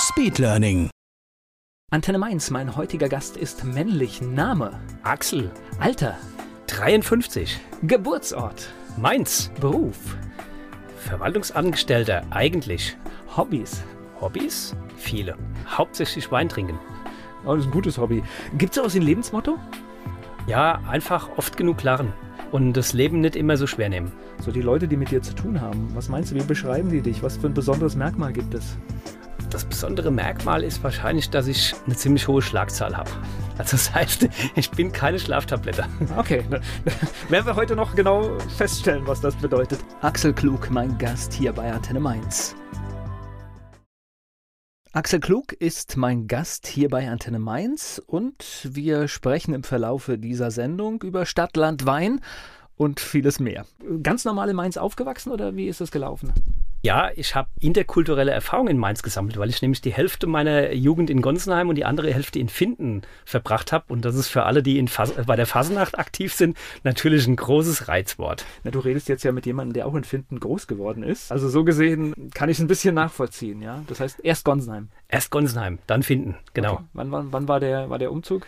[0.00, 0.88] Speedlearning.
[1.90, 4.22] Antenne Mainz, mein heutiger Gast ist männlich.
[4.22, 6.16] Name, Axel, Alter,
[6.68, 7.60] 53.
[7.82, 10.16] Geburtsort, Mainz, Beruf,
[10.96, 12.96] Verwaltungsangestellter, eigentlich.
[13.36, 13.82] Hobbys.
[14.22, 14.74] Hobbys?
[14.96, 15.36] Viele.
[15.68, 16.78] Hauptsächlich Wein trinken.
[17.44, 18.22] Oh, das ist ein gutes Hobby.
[18.56, 19.58] Gibt es sowas wie ein Lebensmotto?
[20.46, 22.14] Ja, einfach oft genug lachen.
[22.52, 24.12] Und das Leben nicht immer so schwer nehmen.
[24.42, 25.94] So die Leute, die mit dir zu tun haben.
[25.94, 27.22] Was meinst du, wie beschreiben die dich?
[27.22, 28.78] Was für ein besonderes Merkmal gibt es?
[29.50, 33.10] Das besondere Merkmal ist wahrscheinlich, dass ich eine ziemlich hohe Schlagzahl habe.
[33.58, 35.86] Also das heißt, ich bin keine Schlaftablette.
[36.16, 36.44] Okay,
[37.28, 39.80] werden wir heute noch genau feststellen, was das bedeutet.
[40.02, 42.54] Axel Klug, mein Gast hier bei Antenne Mainz.
[44.92, 50.52] Axel Klug ist mein Gast hier bei Antenne Mainz und wir sprechen im Verlaufe dieser
[50.52, 52.20] Sendung über Stadt, Land, Wein
[52.76, 53.66] und vieles mehr.
[54.02, 56.32] Ganz normal in Mainz aufgewachsen oder wie ist es gelaufen?
[56.82, 61.10] Ja, ich habe interkulturelle Erfahrung in Mainz gesammelt, weil ich nämlich die Hälfte meiner Jugend
[61.10, 63.84] in Gonsenheim und die andere Hälfte in Finden verbracht habe.
[63.88, 67.36] Und das ist für alle, die in Fas bei der Fasenacht aktiv sind, natürlich ein
[67.36, 68.46] großes Reizwort.
[68.64, 71.30] Na, du redest jetzt ja mit jemandem, der auch in Finden groß geworden ist.
[71.30, 73.84] Also so gesehen kann ich es ein bisschen nachvollziehen, ja.
[73.86, 74.88] Das heißt erst Gonsenheim.
[75.08, 76.74] Erst Gonsenheim, dann Finden, genau.
[76.74, 76.84] Okay.
[76.94, 78.46] Wann, wann, wann war, der, war der Umzug?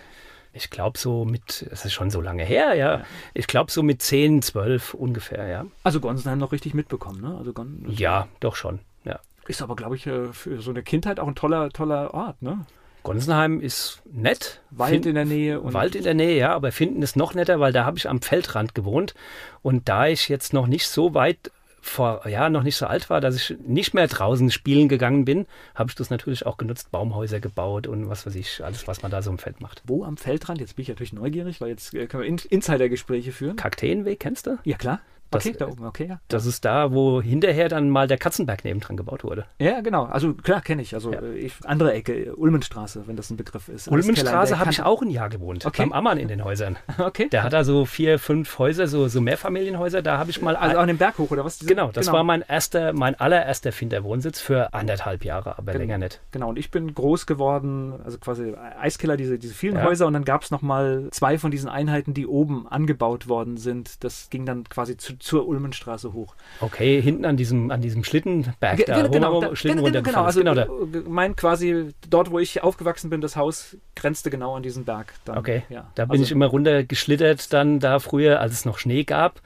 [0.55, 2.99] Ich glaube so mit, es ist schon so lange her, ja.
[2.99, 3.05] ja.
[3.33, 5.67] Ich glaube so mit 10, 12 ungefähr, ja.
[5.83, 7.37] Also Gonsenheim noch richtig mitbekommen, ne?
[7.39, 9.19] Also Gon ja, doch schon, ja.
[9.47, 12.67] Ist aber, glaube ich, für so eine Kindheit auch ein toller, toller Ort, ne?
[13.03, 14.61] Gonsenheim ist nett.
[14.71, 15.61] Wald Find, in der Nähe.
[15.73, 18.23] Wald in der Nähe, ja, aber Finden ist noch netter, weil da habe ich am
[18.23, 19.15] Feldrand gewohnt.
[19.63, 21.51] Und da ich jetzt noch nicht so weit
[21.83, 25.47] vor ja noch nicht so alt war, dass ich nicht mehr draußen spielen gegangen bin,
[25.75, 29.11] habe ich das natürlich auch genutzt, Baumhäuser gebaut und was weiß ich, alles, was man
[29.11, 29.83] da so im Feld macht.
[29.85, 30.61] Wo am Feldrand?
[30.61, 33.57] Jetzt bin ich natürlich neugierig, weil jetzt äh, können wir Insidergespräche führen.
[33.57, 34.59] Kakteenweg, kennst du?
[34.65, 35.01] Ja, klar.
[35.33, 36.21] Das, okay, da oben, okay, ja.
[36.29, 39.47] Das ist da, wo hinterher dann mal der Katzenberg nebendran gebaut wurde.
[39.59, 40.05] Ja, genau.
[40.05, 40.95] Also klar kenne ich.
[40.95, 41.23] Also ja.
[41.23, 43.89] ich, andere Ecke, Ulmenstraße, wenn das ein Begriff ist.
[43.89, 45.67] Ulmenstraße habe ich auch ein Jahr gewohnt.
[45.67, 45.83] Okay.
[45.83, 46.77] Beim Ammann in den Häusern.
[46.99, 47.29] okay.
[47.29, 50.03] Der hat da so vier, fünf Häuser, so, so Mehrfamilienhäuser.
[50.03, 50.57] Da habe ich mal.
[50.57, 51.59] Also auch den Berg hoch, oder was?
[51.61, 52.19] Genau, das genau.
[52.19, 55.83] war mein erster, mein allererster Finderwohnsitz für anderthalb Jahre, aber genau.
[55.83, 56.21] länger nicht.
[56.31, 59.85] Genau, und ich bin groß geworden, also quasi Eiskiller, diese, diese vielen ja.
[59.85, 60.07] Häuser.
[60.07, 64.05] Und dann gab es nochmal zwei von diesen Einheiten, die oben angebaut worden sind.
[64.05, 66.35] Das ging dann quasi zu, zur Ulmenstraße Straße hoch.
[66.61, 70.41] Okay, hinten an diesem, an diesem Schlittenberg Ge da, genau, da, Schlitten genau, genau, also
[70.41, 70.67] genau da.
[71.09, 75.15] mein quasi, dort wo ich aufgewachsen bin, das Haus grenzte genau an diesen Berg.
[75.25, 75.91] Dann, okay, ja.
[75.95, 79.41] da bin also, ich immer runtergeschlittert dann da früher, als es noch Schnee gab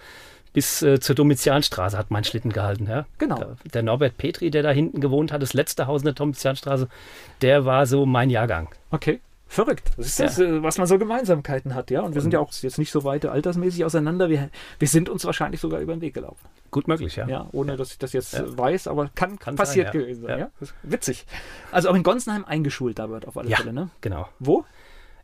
[0.53, 2.87] bis äh, zur Domitianstraße hat mein Schlitten gehalten.
[2.88, 3.04] Ja?
[3.19, 3.37] Genau.
[3.37, 6.88] Der, der, Norbert Petri, der da hinten gewohnt hat, das letzte Haus in der Domitianstraße,
[7.43, 8.70] der war so mein Jahrgang.
[8.91, 9.20] Okay.
[9.49, 9.93] Verrückt.
[9.97, 12.01] Das ist das, äh, was man so Gemeinsamkeiten hat, ja.
[12.01, 14.29] Und wir sind ja auch jetzt nicht so weit altersmäßig auseinander.
[14.29, 16.49] Wir, wir sind uns wahrscheinlich sogar über den Weg gelaufen.
[16.71, 17.29] Gut möglich, ja.
[17.29, 17.77] Ja, ohne ja.
[17.77, 18.59] dass ich das jetzt ja.
[18.59, 20.39] weiß, aber kann, kann passiert sein, gewesen sein.
[20.39, 20.51] Ja.
[20.83, 21.27] Witzig.
[21.71, 23.91] Also auch in Gonsenheim eingeschult da wird auf alle Fälle, ne?
[24.01, 24.29] Genau.
[24.41, 24.65] Wo?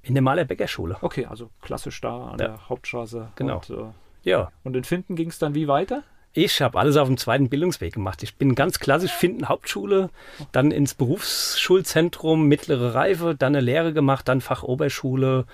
[0.02, 0.96] In der Maler Bäckerschule.
[1.00, 3.32] Okay, also klassisch da an der Hauptstraße.
[3.36, 3.56] Genau.
[3.56, 3.84] Und, äh,
[4.22, 4.52] ja.
[4.62, 6.04] Und in Finden ging es dann wie weiter?
[6.34, 8.22] Ich habe alles auf dem zweiten Bildungsweg gemacht.
[8.22, 10.08] Ich bin ganz klassisch Finden Hauptschule,
[10.50, 15.44] dann ins Berufsschulzentrum, mittlere Reife, dann eine Lehre gemacht, dann Fachoberschule.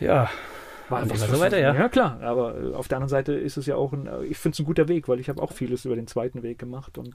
[0.00, 0.30] Ja,
[0.88, 1.74] war einfach so weiter, ja.
[1.74, 4.38] Ja, klar, aber äh, auf der anderen Seite ist es ja auch ein, äh, ich
[4.38, 6.96] finde es ein guter Weg, weil ich habe auch vieles über den zweiten Weg gemacht
[6.96, 7.14] und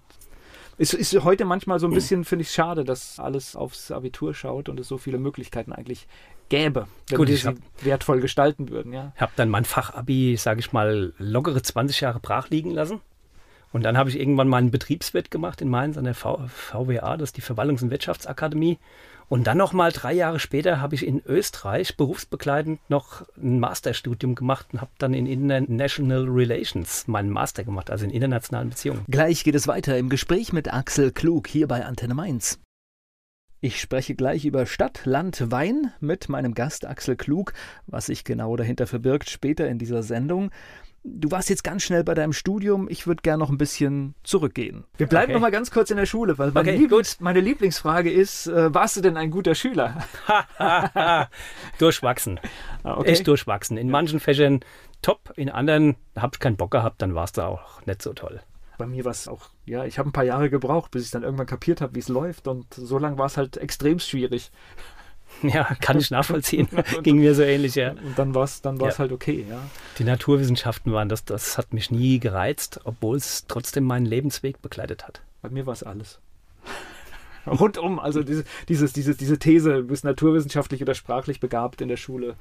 [0.77, 4.69] es ist heute manchmal so ein bisschen, finde ich, schade, dass alles aufs Abitur schaut
[4.69, 6.07] und es so viele Möglichkeiten eigentlich
[6.49, 8.93] gäbe, wenn Gut, wir sie hab, wertvoll gestalten würden.
[8.93, 9.11] Ja.
[9.15, 13.01] Ich habe dann mein Fachabi, sage ich mal, lockere 20 Jahre brach liegen lassen.
[13.71, 17.17] Und dann habe ich irgendwann mal einen Betriebswirt gemacht in Mainz an der v VWA,
[17.17, 18.77] das ist die Verwaltungs- und Wirtschaftsakademie.
[19.29, 24.35] Und dann noch mal drei Jahre später habe ich in Österreich berufsbegleitend noch ein Masterstudium
[24.35, 29.05] gemacht und habe dann in International Relations meinen Master gemacht, also in internationalen Beziehungen.
[29.09, 32.59] Gleich geht es weiter im Gespräch mit Axel Klug hier bei Antenne Mainz.
[33.65, 37.53] Ich spreche gleich über Stadt, Land, Wein mit meinem Gast Axel Klug.
[37.87, 40.51] Was sich genau dahinter verbirgt, später in dieser Sendung.
[41.05, 42.87] Du warst jetzt ganz schnell bei deinem Studium.
[42.89, 44.85] Ich würde gerne noch ein bisschen zurückgehen.
[44.97, 45.33] Wir bleiben okay.
[45.33, 48.73] noch mal ganz kurz in der Schule, weil meine, okay, Lieblings meine Lieblingsfrage ist: äh,
[48.73, 49.97] Warst du denn ein guter Schüler?
[51.77, 52.39] durchwachsen.
[52.83, 53.09] Ah, okay.
[53.09, 53.77] Echt durchwachsen.
[53.77, 54.61] In manchen Fächern
[55.01, 58.41] top, in anderen habe ich keinen Bock gehabt, dann warst du auch nicht so toll.
[58.77, 61.23] Bei mir war es auch, ja, ich habe ein paar Jahre gebraucht, bis ich dann
[61.23, 62.47] irgendwann kapiert habe, wie es läuft.
[62.47, 64.51] Und so lange war es halt extrem schwierig.
[65.43, 66.69] Ja, kann ich nachvollziehen.
[67.03, 67.91] Ging mir so ähnlich, ja.
[67.91, 68.99] Und dann war es dann war's ja.
[68.99, 69.59] halt okay, ja.
[69.97, 75.05] Die Naturwissenschaften waren, das, das hat mich nie gereizt, obwohl es trotzdem meinen Lebensweg begleitet
[75.05, 75.21] hat.
[75.41, 76.19] Bei mir war es alles.
[77.47, 81.97] Rundum, also diese, dieses, diese, diese These, du bist naturwissenschaftlich oder sprachlich begabt in der
[81.97, 82.35] Schule.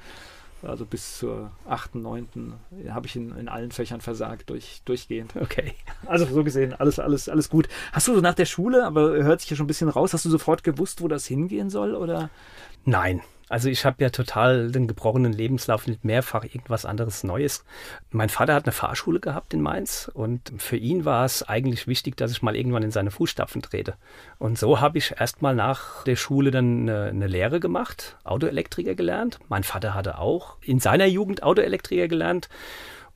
[0.62, 2.54] Also bis zur 8., 9.
[2.90, 5.34] habe ich in, in allen Fächern versagt, durch, durchgehend.
[5.42, 5.74] Okay.
[6.06, 7.68] Also so gesehen, alles, alles, alles gut.
[7.92, 10.30] Hast du nach der Schule, aber hört sich ja schon ein bisschen raus, hast du
[10.30, 11.94] sofort gewusst, wo das hingehen soll?
[11.94, 12.30] Oder?
[12.84, 17.64] Nein, also ich habe ja total den gebrochenen Lebenslauf mit mehrfach irgendwas anderes Neues.
[18.10, 22.16] Mein Vater hat eine Fahrschule gehabt in Mainz und für ihn war es eigentlich wichtig,
[22.16, 23.94] dass ich mal irgendwann in seine Fußstapfen trete.
[24.38, 29.38] Und so habe ich erstmal nach der Schule dann eine, eine Lehre gemacht, Autoelektriker gelernt.
[29.48, 32.48] Mein Vater hatte auch in seiner Jugend Autoelektriker gelernt.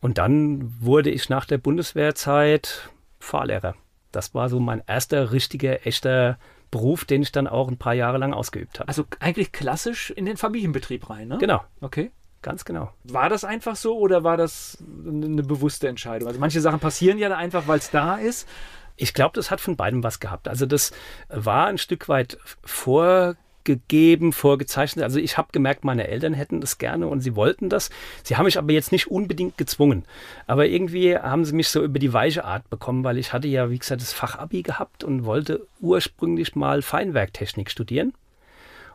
[0.01, 3.75] Und dann wurde ich nach der Bundeswehrzeit Fahrlehrer.
[4.13, 6.39] Das war so mein erster richtiger, echter
[6.77, 8.89] Beruf, den ich dann auch ein paar Jahre lang ausgeübt habe.
[8.89, 11.39] Also eigentlich klassisch in den Familienbetrieb rein, ne?
[11.39, 11.65] Genau.
[11.81, 12.11] Okay.
[12.43, 12.93] Ganz genau.
[13.05, 14.77] War das einfach so oder war das
[15.07, 16.29] eine bewusste Entscheidung?
[16.29, 18.47] Also manche Sachen passieren ja einfach, weil es da ist.
[18.95, 20.49] Ich glaube, das hat von beidem was gehabt.
[20.49, 20.93] Also das
[21.29, 23.37] war ein Stück weit vor
[23.67, 25.03] gegeben, vorgezeichnet.
[25.03, 27.91] Also ich habe gemerkt, meine Eltern hätten das gerne und sie wollten das.
[28.23, 30.05] Sie haben mich aber jetzt nicht unbedingt gezwungen.
[30.47, 33.69] Aber irgendwie haben sie mich so über die weiche Art bekommen, weil ich hatte ja,
[33.71, 38.15] wie gesagt, das Fachabi gehabt und wollte ursprünglich mal Feinwerktechnik studieren.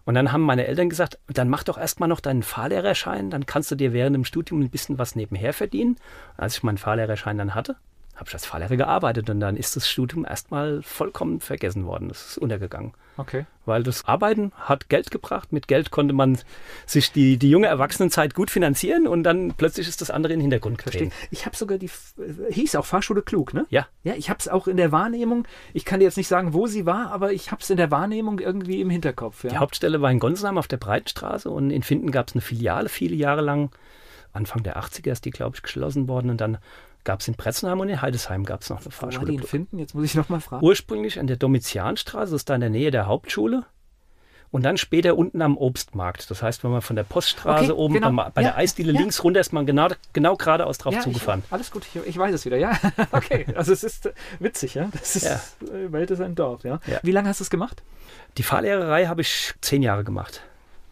[0.04, 3.70] Und dann haben meine Eltern gesagt, dann mach doch erstmal noch deinen Fahrlehrerschein, dann kannst
[3.70, 5.98] du dir während dem Studium ein bisschen was nebenher verdienen.
[6.38, 7.76] als ich meinen Fahrlehrerschein dann hatte,
[8.22, 12.08] habe ich als Fahrlehrer gearbeitet und dann ist das Studium erstmal vollkommen vergessen worden.
[12.08, 12.94] Das ist untergegangen.
[13.18, 13.48] Okay.
[13.66, 15.52] Weil das Arbeiten hat Geld gebracht.
[15.52, 16.38] Mit Geld konnte man
[16.86, 20.44] sich die, die junge Erwachsenenzeit gut finanzieren und dann plötzlich ist das andere in den
[20.44, 21.12] Hintergrund getreten.
[21.32, 21.90] Ich habe sogar die,
[22.20, 23.66] äh, hieß auch Fahrschule Klug, ne?
[23.70, 23.88] Ja.
[24.04, 26.68] Ja, ich habe es auch in der Wahrnehmung, ich kann dir jetzt nicht sagen, wo
[26.68, 29.44] sie war, aber ich habe es in der Wahrnehmung irgendwie im Hinterkopf.
[29.46, 29.50] Ja.
[29.50, 32.88] Die Hauptstelle war in Gonsenheim auf der Breitenstraße und in Finden gab es eine Filiale
[32.88, 33.72] viele Jahre lang.
[34.32, 36.60] Anfang der 80er ist die, glaube ich, geschlossen worden und dann
[37.04, 39.34] gab es in Pretzenheim und in Heidesheim gab es noch eine Fahrschule.
[39.34, 39.80] Wo die finden?
[39.80, 40.66] Jetzt muss ich noch mal fragen.
[40.66, 43.66] Ursprünglich an der Domitianstraße, das ist da in der Nähe der Hauptschule.
[44.52, 46.30] Und dann später unten am Obstmarkt.
[46.30, 48.08] Das heißt, wenn man von der Poststraße okay, oben genau.
[48.08, 49.00] am, bei ja, der Eisdiele ja.
[49.00, 51.42] links runter ist, man genau, genau geradeaus drauf ja, zugefahren.
[51.46, 52.78] Ich, alles gut, ich, ich, weiß es wieder, ja.
[53.14, 54.90] okay, also es ist witzig, ja.
[54.92, 56.82] Das ist, äh, Welt ist ein Dorf, ja.
[57.02, 57.82] Wie lange hast du es gemacht?
[58.38, 60.42] Die Fahrlehrerei habe ich zehn Jahre gemacht.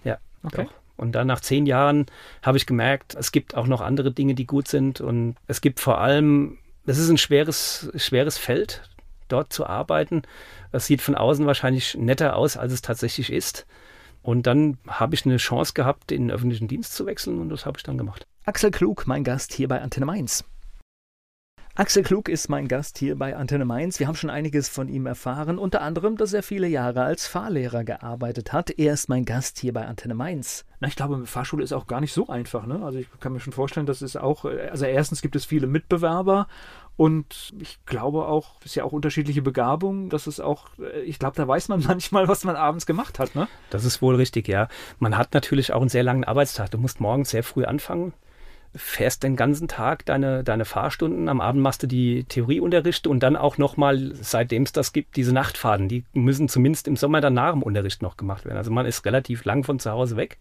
[0.05, 0.19] Ja.
[0.43, 0.63] Okay.
[0.63, 0.78] Doch.
[0.99, 2.05] Und dann nach zehn Jahren
[2.43, 5.01] habe ich gemerkt, es gibt auch noch andere Dinge, die gut sind.
[5.01, 8.83] Und es gibt vor allem, es ist ein schweres, schweres Feld,
[9.29, 10.23] dort zu arbeiten.
[10.71, 13.65] Es sieht von außen wahrscheinlich netter aus, als es tatsächlich ist.
[14.21, 17.65] Und dann habe ich eine Chance gehabt, in den öffentlichen Dienst zu wechseln und das
[17.65, 18.27] habe ich dann gemacht.
[18.45, 20.43] Axel Klug, mein Gast hier bei Antenne Mainz.
[21.79, 24.01] Axel Klug ist mein Gast hier bei Antenne Mainz.
[24.01, 27.85] Wir haben schon einiges von ihm erfahren, unter anderem, dass er viele Jahre als Fahrlehrer
[27.85, 28.69] gearbeitet hat.
[28.71, 30.65] Er ist mein Gast hier bei Antenne Mainz.
[30.81, 32.65] Na, ich glaube, Fahrschule ist auch gar nicht so einfach.
[32.65, 32.83] Ne?
[32.83, 36.49] Also ich kann mir schon vorstellen, dass es auch, also erstens gibt es viele Mitbewerber
[36.97, 40.67] und ich glaube auch, es ist ja auch unterschiedliche Begabungen, dass es auch,
[41.05, 43.47] ich glaube, da weiß man manchmal, was man abends gemacht hat, ne?
[43.69, 44.67] Das ist wohl richtig, ja.
[44.99, 46.71] Man hat natürlich auch einen sehr langen Arbeitstag.
[46.71, 48.11] Du musst morgens sehr früh anfangen
[48.75, 53.35] fährst den ganzen Tag deine, deine Fahrstunden, am Abend machst du die Theorieunterrichte und dann
[53.35, 57.53] auch nochmal, seitdem es das gibt, diese Nachtfahrten, die müssen zumindest im Sommer dann nach
[57.53, 58.57] dem Unterricht noch gemacht werden.
[58.57, 60.37] Also man ist relativ lang von zu Hause weg.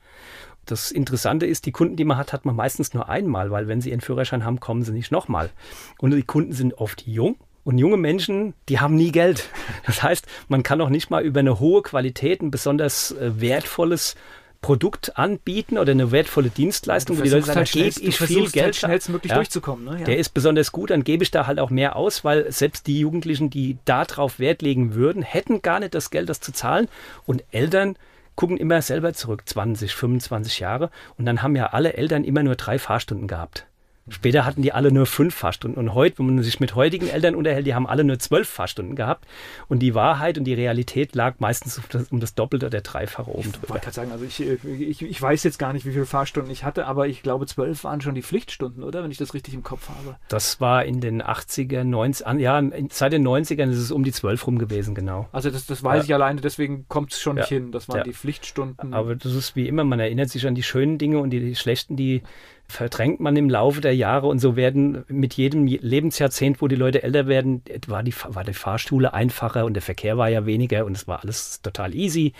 [0.67, 3.81] Das Interessante ist, die Kunden, die man hat, hat man meistens nur einmal, weil wenn
[3.81, 5.51] sie ihren Führerschein haben, kommen sie nicht nochmal.
[5.99, 7.37] Und die Kunden sind oft jung,
[7.69, 9.51] und junge Menschen, die haben nie Geld.
[9.85, 14.17] Das heißt, man kann auch nicht mal über eine hohe Qualität ein besonders äh, wertvolles
[14.61, 18.65] Produkt anbieten oder eine wertvolle Dienstleistung, wo die Leute sagen, gebe ich viel Geld.
[18.65, 19.85] Halt schnellstmöglich ja, durchzukommen.
[19.85, 19.99] Ne?
[20.01, 20.05] Ja.
[20.05, 22.99] Der ist besonders gut, dann gebe ich da halt auch mehr aus, weil selbst die
[22.99, 26.89] Jugendlichen, die darauf Wert legen würden, hätten gar nicht das Geld, das zu zahlen.
[27.25, 27.97] Und Eltern
[28.35, 30.91] gucken immer selber zurück, 20, 25 Jahre.
[31.17, 33.68] Und dann haben ja alle Eltern immer nur drei Fahrstunden gehabt.
[34.11, 35.79] Später hatten die alle nur fünf Fahrstunden.
[35.79, 38.97] Und heute, wenn man sich mit heutigen Eltern unterhält, die haben alle nur zwölf Fahrstunden
[38.97, 39.27] gehabt.
[39.69, 43.31] Und die Wahrheit und die Realität lag meistens um das, um das Doppelte oder Dreifache
[43.31, 43.65] oben drüber.
[43.65, 46.51] Ich wollte gerade sagen, also ich, ich, ich weiß jetzt gar nicht, wie viele Fahrstunden
[46.51, 49.03] ich hatte, aber ich glaube, zwölf waren schon die Pflichtstunden, oder?
[49.03, 50.17] Wenn ich das richtig im Kopf habe.
[50.29, 54.47] Das war in den 80er, 90er, ja, seit den 90ern ist es um die zwölf
[54.47, 55.29] rum gewesen, genau.
[55.33, 56.05] Also das, das weiß ja.
[56.05, 57.43] ich alleine, deswegen kommt es schon ja.
[57.43, 57.73] nicht hin.
[57.73, 58.05] Das waren ja.
[58.05, 58.95] die Pflichtstunden.
[58.95, 61.97] Aber das ist wie immer, man erinnert sich an die schönen Dinge und die schlechten,
[61.97, 62.23] die
[62.69, 67.03] verdrängt man im Laufe der Jahre und so werden mit jedem Lebensjahrzehnt, wo die Leute
[67.03, 70.95] älter werden, war die, war die Fahrschule einfacher und der Verkehr war ja weniger und
[70.95, 72.35] es war alles total easy.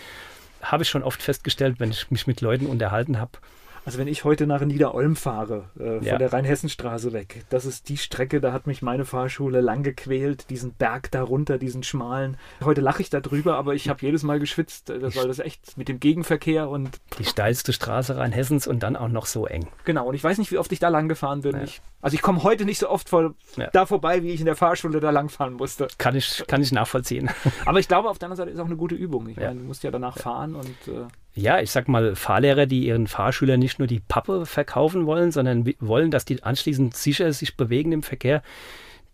[0.61, 3.33] Habe ich schon oft festgestellt, wenn ich mich mit Leuten unterhalten habe.
[3.89, 6.11] Also wenn ich heute nach Niederolm fahre, äh, Ja.
[6.11, 10.51] von der Rheinhessenstraße weg, das ist die Strecke, da hat mich meine Fahrschule lang gequält,
[10.51, 12.37] diesen Berg darunter, diesen schmalen.
[12.63, 15.79] Heute lache ich darüber, aber ich habe jedes Mal geschwitzt, äh, das war das echt
[15.79, 19.67] mit dem Gegenverkehr und Die steilste Straße Rheinhessens und dann auch noch so eng.
[19.87, 20.07] genau.
[20.07, 21.57] Und ich weiß nicht, wie oft ich da lang gefahren bin.
[21.57, 21.63] Ja.
[21.63, 23.71] Ich, also ich komme heute nicht so oft vor, Ja.
[23.73, 25.89] da vorbei, wie ich in der Fahrschule da lang fahren musste.
[25.97, 27.31] Kann ich, kann ich nachvollziehen.
[27.65, 29.29] Aber ich glaube, auf der anderen Seite ist auch eine gute Übung.
[29.31, 31.07] Ich meine, du musst ja danach fahren und äh,
[31.39, 35.65] Ja, ich sag mal, Fahrlehrer, die ihren Fahrschülern nicht nur die Pappe verkaufen wollen, sondern
[35.81, 38.43] wollen, dass die anschließend sicher sich bewegen im Verkehr,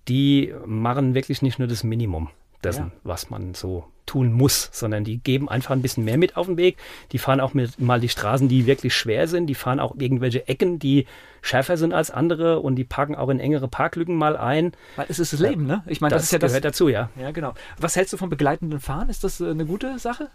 [0.09, 2.29] die machen wirklich nicht nur das Minimum
[2.63, 2.93] dessen, Ja.
[3.05, 6.57] was man so tun muss, sondern die geben einfach ein bisschen mehr mit auf den
[6.59, 6.77] Weg.
[7.13, 9.47] Die fahren auch mit, mal die Straßen, die wirklich schwer sind.
[9.47, 11.07] Die fahren auch irgendwelche Ecken, die
[11.41, 14.73] schärfer sind als andere und die parken auch in engere Parklücken mal ein.
[14.97, 15.83] weil es ist das Leben, ne?
[15.87, 16.51] Ich meine, das, Das, ist ja das.
[16.53, 17.09] gehört dazu, ja.
[17.21, 17.55] Ja, genau.
[17.79, 19.09] Was hältst du vom begleitenden Fahren?
[19.09, 20.29] Ist das äh, eine gute Sache?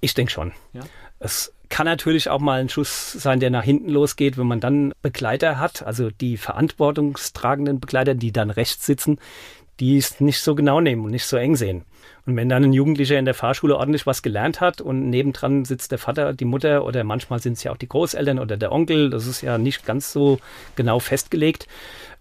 [0.00, 0.52] Ich denke schon.
[0.72, 0.82] Ja.
[1.18, 4.92] Es kann natürlich auch mal ein Schuss sein, der nach hinten losgeht, wenn man dann
[5.02, 9.18] Begleiter hat, also die verantwortungstragenden Begleiter, die dann rechts sitzen,
[9.80, 11.84] die es nicht so genau nehmen und nicht so eng sehen.
[12.24, 15.92] Und wenn dann ein Jugendlicher in der Fahrschule ordentlich was gelernt hat und nebendran sitzt
[15.92, 19.10] der Vater, die Mutter oder manchmal sind es ja auch die Großeltern oder der Onkel,
[19.10, 20.38] das ist ja nicht ganz so
[20.74, 21.68] genau festgelegt,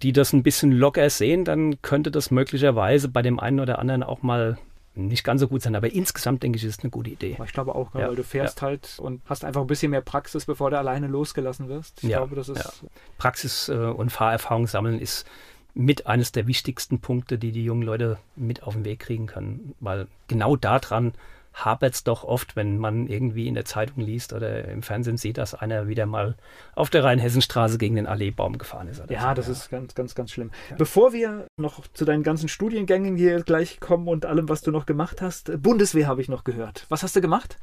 [0.04, 4.04] die das ein bisschen locker sehen, dann könnte das möglicherweise bei dem einen oder anderen
[4.04, 4.58] auch mal
[4.96, 5.76] nicht ganz so gut sein.
[5.76, 7.38] Aber insgesamt denke ich, ist es eine gute Idee.
[7.46, 10.46] Ich glaube auch, Ja, weil du fährst halt und hast einfach ein bisschen mehr Praxis,
[10.46, 12.04] bevor du alleine losgelassen wirst.
[12.04, 12.64] Ich Ja, glaube, das ist.
[12.84, 12.90] ja.
[13.18, 15.26] Praxis- äh, und Fahrerfahrung sammeln ist
[15.74, 19.76] mit eines der wichtigsten Punkte, die die jungen Leute mit auf den Weg kriegen können.
[19.82, 21.14] Weil genau daran
[21.56, 25.38] hapert es doch oft, wenn man irgendwie in der Zeitung liest oder im Fernsehen sieht,
[25.38, 26.36] dass einer wieder mal
[26.76, 29.02] auf der Rheinhessenstraße gegen den Alleebaum gefahren ist.
[29.10, 29.36] Ja, so.
[29.36, 30.52] das ist ganz, ganz, ganz schlimm.
[30.78, 34.86] Bevor wir noch zu deinen ganzen Studiengängen hier gleich kommen und allem, was du noch
[34.86, 36.86] gemacht hast, Bundeswehr habe ich noch gehört.
[36.90, 37.58] Was hast du gemacht?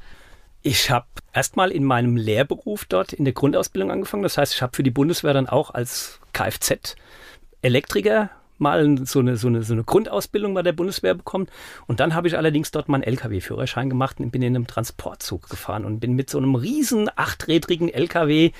[0.63, 4.23] Ich habe erstmal in meinem Lehrberuf dort in der Grundausbildung angefangen.
[4.23, 9.47] Das heißt, ich habe für die Bundeswehr dann auch als Kfz-Elektriker mal so eine, so,
[9.47, 11.47] eine, so eine Grundausbildung bei der Bundeswehr bekommen.
[11.87, 15.85] Und dann habe ich allerdings dort meinen LKW-Führerschein gemacht und bin in einem Transportzug gefahren
[15.85, 18.51] und bin mit so einem riesen achträdrigen LKW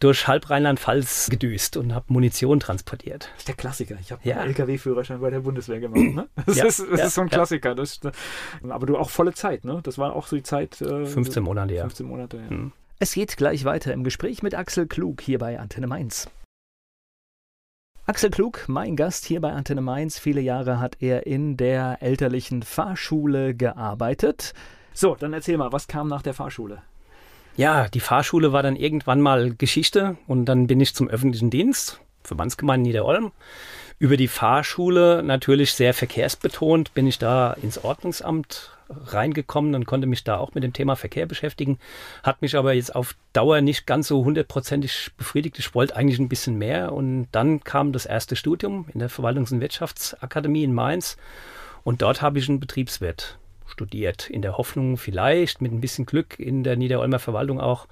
[0.00, 3.28] durch halb Rheinland-Pfalz gedüst und habe Munition transportiert.
[3.34, 3.96] Das ist der Klassiker.
[4.00, 4.38] Ich habe Ja.
[4.38, 6.00] einen LKW-Führerschein bei der Bundeswehr gemacht.
[6.14, 6.28] Ne?
[6.46, 7.28] Das, Ja, ist, das ja, ist so ein.
[7.30, 7.74] Klassiker.
[7.76, 8.00] Das,
[8.68, 9.80] aber du auch volle Zeit, ne?
[9.84, 10.80] Das war auch so die Zeit.
[10.80, 11.82] Äh, 15 Monate, ja.
[11.82, 12.50] 15 Monate, ja.
[12.50, 12.72] Hm.
[12.98, 16.28] Es geht gleich weiter im Gespräch mit Axel Klug hier bei Antenne Mainz.
[18.12, 20.18] Axel Klug, mein Gast hier bei Antenne Mainz.
[20.18, 24.52] Viele Jahre hat er in der elterlichen Fahrschule gearbeitet.
[24.92, 26.82] So, dann erzähl mal, was kam nach der Fahrschule?
[27.56, 32.02] Ja, die Fahrschule war dann irgendwann mal Geschichte und dann bin ich zum öffentlichen Dienst,
[32.22, 33.32] Verbandsgemeinde Niederolm.
[33.98, 40.24] Über die Fahrschule, natürlich sehr verkehrsbetont, bin ich da ins Ordnungsamt reingekommen und konnte mich
[40.24, 41.78] da auch mit dem Thema Verkehr beschäftigen.
[42.22, 45.58] Hat mich aber jetzt auf Dauer nicht ganz so hundertprozentig befriedigt.
[45.58, 49.52] Ich wollte eigentlich ein bisschen mehr und dann kam das erste Studium in der Verwaltungs-
[49.52, 51.16] und Wirtschaftsakademie in Mainz
[51.84, 56.38] und dort habe ich einen Betriebswirt studiert, in der Hoffnung vielleicht mit ein bisschen Glück
[56.38, 57.86] in der Niederolmer Verwaltung auch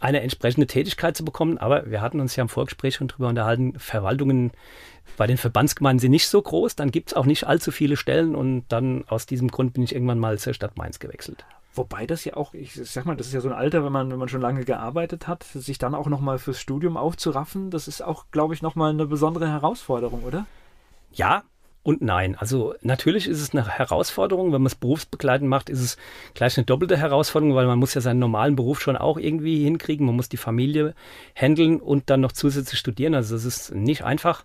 [0.00, 1.58] eine entsprechende Tätigkeit zu bekommen.
[1.58, 4.52] Aber wir hatten uns ja im Vorgespräch schon drüber unterhalten, Verwaltungen
[5.16, 8.34] bei den Verbandsgemeinden sind nicht so groß, dann gibt es auch nicht allzu viele Stellen
[8.34, 11.44] und dann aus diesem Grund bin ich irgendwann mal zur Stadt Mainz gewechselt.
[11.74, 14.10] Wobei das ja auch, ich sag mal, das ist ja so ein Alter, wenn man,
[14.10, 18.02] wenn man schon lange gearbeitet hat, sich dann auch nochmal fürs Studium aufzuraffen, das ist
[18.02, 20.46] auch, glaube ich, nochmal eine besondere Herausforderung, oder?
[21.12, 21.42] Ja
[21.82, 22.36] und nein.
[22.36, 24.52] Also natürlich ist es eine Herausforderung.
[24.52, 25.96] Wenn man es berufsbegleitend macht, ist es
[26.34, 30.06] gleich eine doppelte Herausforderung, weil man muss ja seinen normalen Beruf schon auch irgendwie hinkriegen.
[30.06, 30.94] Man muss die Familie
[31.34, 33.14] handeln und dann noch zusätzlich studieren.
[33.14, 34.44] Also das ist nicht einfach.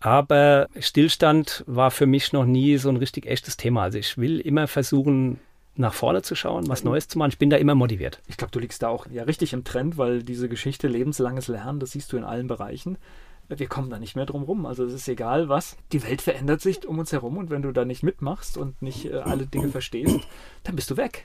[0.00, 3.82] Aber Stillstand war für mich noch nie so ein richtig echtes Thema.
[3.82, 5.40] Also ich will immer versuchen,
[5.76, 7.30] nach vorne zu schauen, was Neues zu machen.
[7.30, 8.20] Ich bin da immer motiviert.
[8.28, 11.80] Ich glaube, du liegst da auch ja richtig im Trend, weil diese Geschichte lebenslanges Lernen,
[11.80, 12.98] das siehst du in allen Bereichen.
[13.48, 14.66] Wir kommen da nicht mehr drum rum.
[14.66, 15.76] Also es ist egal was.
[15.92, 19.06] Die Welt verändert sich um uns herum und wenn du da nicht mitmachst und nicht
[19.06, 20.20] äh, alle Dinge verstehst,
[20.64, 21.24] dann bist du weg.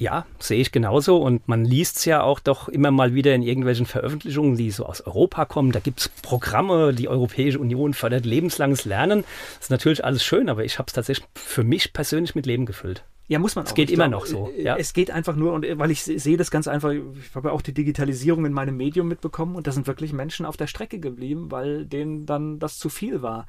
[0.00, 1.16] Ja, sehe ich genauso.
[1.16, 4.86] Und man liest es ja auch doch immer mal wieder in irgendwelchen Veröffentlichungen, die so
[4.86, 5.72] aus Europa kommen.
[5.72, 9.24] Da gibt es Programme, die Europäische Union fördert lebenslanges Lernen.
[9.56, 12.64] Das ist natürlich alles schön, aber ich habe es tatsächlich für mich persönlich mit Leben
[12.64, 13.04] gefüllt.
[13.28, 13.74] Ja, muss man Es auch.
[13.74, 14.76] geht Ich immer glaub, noch so, äh, ja.
[14.76, 17.02] Es geht einfach nur, und äh, weil ich se- sehe das ganz einfach, ich
[17.34, 20.56] habe ja auch die Digitalisierung in meinem Medium mitbekommen und da sind wirklich Menschen auf
[20.56, 23.46] der Strecke geblieben, weil denen dann das zu viel war.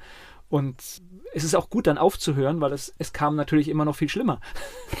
[0.50, 0.82] Und
[1.32, 4.40] es ist auch gut, dann aufzuhören, weil es, es kam natürlich immer noch viel schlimmer.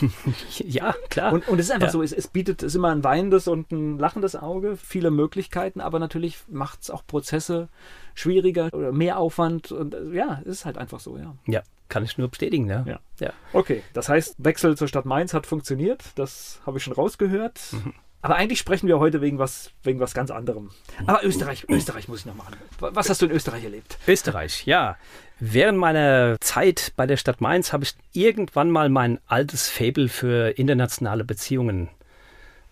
[0.58, 1.32] Ja, klar.
[1.32, 1.92] Und, und es ist einfach Ja.
[1.92, 5.98] so, es, es bietet, es immer ein weinendes und ein lachendes Auge, viele Möglichkeiten, aber
[5.98, 7.68] natürlich macht es auch Prozesse
[8.14, 9.72] schwieriger oder mehr Aufwand.
[9.72, 11.34] Und äh, ja, es ist halt einfach so, ja.
[11.46, 12.68] ja, kann ich nur bestätigen.
[12.68, 12.84] Ja.
[12.86, 13.00] Ja.
[13.18, 13.32] Ja.
[13.52, 17.60] Okay, das heißt, Wechsel zur Stadt Mainz hat funktioniert, das habe ich schon rausgehört.
[17.72, 17.92] Mhm.
[18.22, 20.70] Aber eigentlich sprechen wir heute wegen was, wegen was ganz anderem.
[21.06, 22.54] Aber Österreich, Österreich muss ich noch machen.
[22.78, 23.98] Was hast du in Österreich erlebt?
[24.06, 24.96] Österreich, ja.
[25.38, 30.50] Während meiner Zeit bei der Stadt Mainz habe ich irgendwann mal mein altes Fabel für
[30.58, 31.88] internationale Beziehungen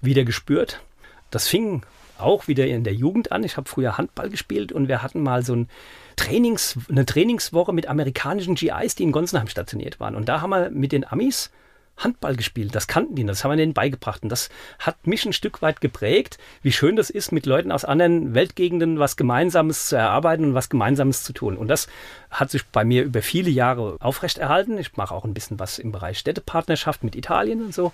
[0.02, 0.82] wieder gespürt.
[1.30, 1.82] Das fing
[2.18, 3.42] auch wieder in der Jugend an.
[3.42, 5.68] Ich habe früher Handball gespielt und wir hatten mal so ein
[6.18, 10.14] Trainings, eine Trainingswoche mit amerikanischen GIs, die in Gonsenheim stationiert waren.
[10.14, 11.50] Und da haben wir mit den Amis
[11.98, 12.74] Handball gespielt.
[12.74, 14.22] Das kannten die, das haben wir denen beigebracht.
[14.22, 14.48] Und das
[14.78, 18.98] hat mich ein Stück weit geprägt, wie schön das ist, mit Leuten aus anderen Weltgegenden
[18.98, 21.56] was Gemeinsames zu erarbeiten und was Gemeinsames zu tun.
[21.56, 21.88] Und das
[22.30, 24.78] hat sich bei mir über viele Jahre aufrechterhalten.
[24.78, 27.92] Ich mache auch ein bisschen was im Bereich Städtepartnerschaft mit Italien und so.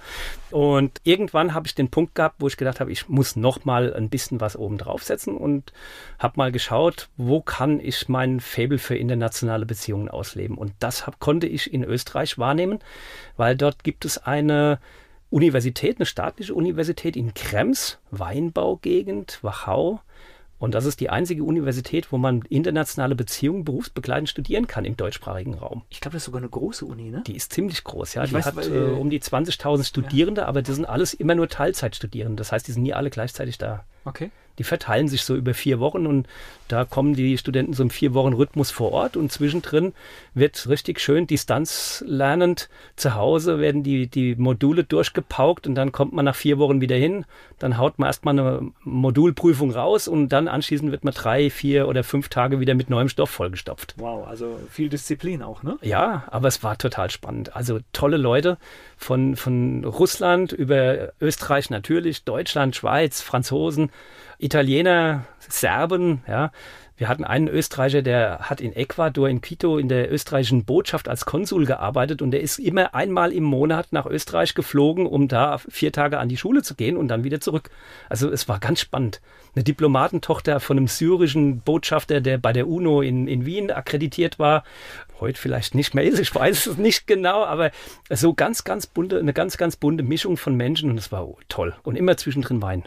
[0.51, 3.95] Und irgendwann habe ich den Punkt gehabt, wo ich gedacht habe, ich muss noch mal
[3.95, 5.73] ein bisschen was oben draufsetzen und
[6.19, 10.59] habe mal geschaut, wo kann ich mein Faible für internationale Beziehungen ausleben.
[10.59, 12.81] Und das hab, konnte ich in Österreich wahrnehmen,
[13.37, 14.79] weil dort gibt es eine
[15.31, 20.01] Universität, eine staatliche Universität in Krems, Weinbaugegend, Wachau.
[20.59, 25.55] Und das ist die einzige Universität, wo man internationale Beziehungen berufsbegleitend studieren kann im deutschsprachigen
[25.55, 25.83] Raum.
[25.91, 27.23] Ich glaube, das ist sogar eine große Uni, ne?
[27.27, 28.25] Die ist ziemlich groß, ja.
[28.25, 30.47] Ich die weiß, hat weil, äh, um die 20.000 Studierende, ja.
[30.47, 32.37] aber das sind alles immer nur Teilzeitstudierende.
[32.37, 33.85] Das heißt, die sind nie alle gleichzeitig da.
[34.05, 36.29] Okay die verteilen sich so über vier Wochen und
[36.69, 39.93] da kommen die Studenten so im vier Wochen Rhythmus vor Ort und zwischendrin
[40.33, 46.25] wird richtig schön distanzlernend zu Hause werden die, die Module durchgepaukt und dann kommt man
[46.25, 47.27] nach vier Wochen wieder hin,
[47.59, 52.03] dann haut man erstmal eine Modulprüfung raus und dann anschließend wird man drei, vier oder
[52.03, 53.95] fünf Tage wieder mit neuem Stoff vollgestopft.
[53.99, 55.77] Wow, also viel Disziplin auch, ne?
[55.83, 57.55] Ja, aber es war total spannend.
[57.55, 58.57] Also tolle Leute
[58.97, 63.91] von, von Russland über Österreich natürlich, Deutschland, Schweiz, Franzosen,
[64.45, 66.53] Italiener, Serben, ja.
[66.97, 71.25] Wir hatten einen Österreicher, der hat in Ecuador, in Quito, in der österreichischen Botschaft als
[71.25, 75.91] Konsul gearbeitet und der ist immer einmal im Monat nach Österreich geflogen, um da vier
[75.91, 77.71] Tage an die Schule zu gehen und dann wieder zurück.
[78.09, 79.21] Also es war ganz spannend.
[79.57, 84.63] Eine Diplomatentochter von einem syrischen Botschafter, der bei der UNO in, in Wien akkreditiert war,
[85.19, 87.73] heute vielleicht nicht mehr ist, ich weiß es nicht genau, aber
[88.09, 91.75] so ganz, ganz bunte, eine ganz, ganz bunte Mischung von Menschen und es war toll.
[91.83, 92.85] Und immer zwischendrin Wein.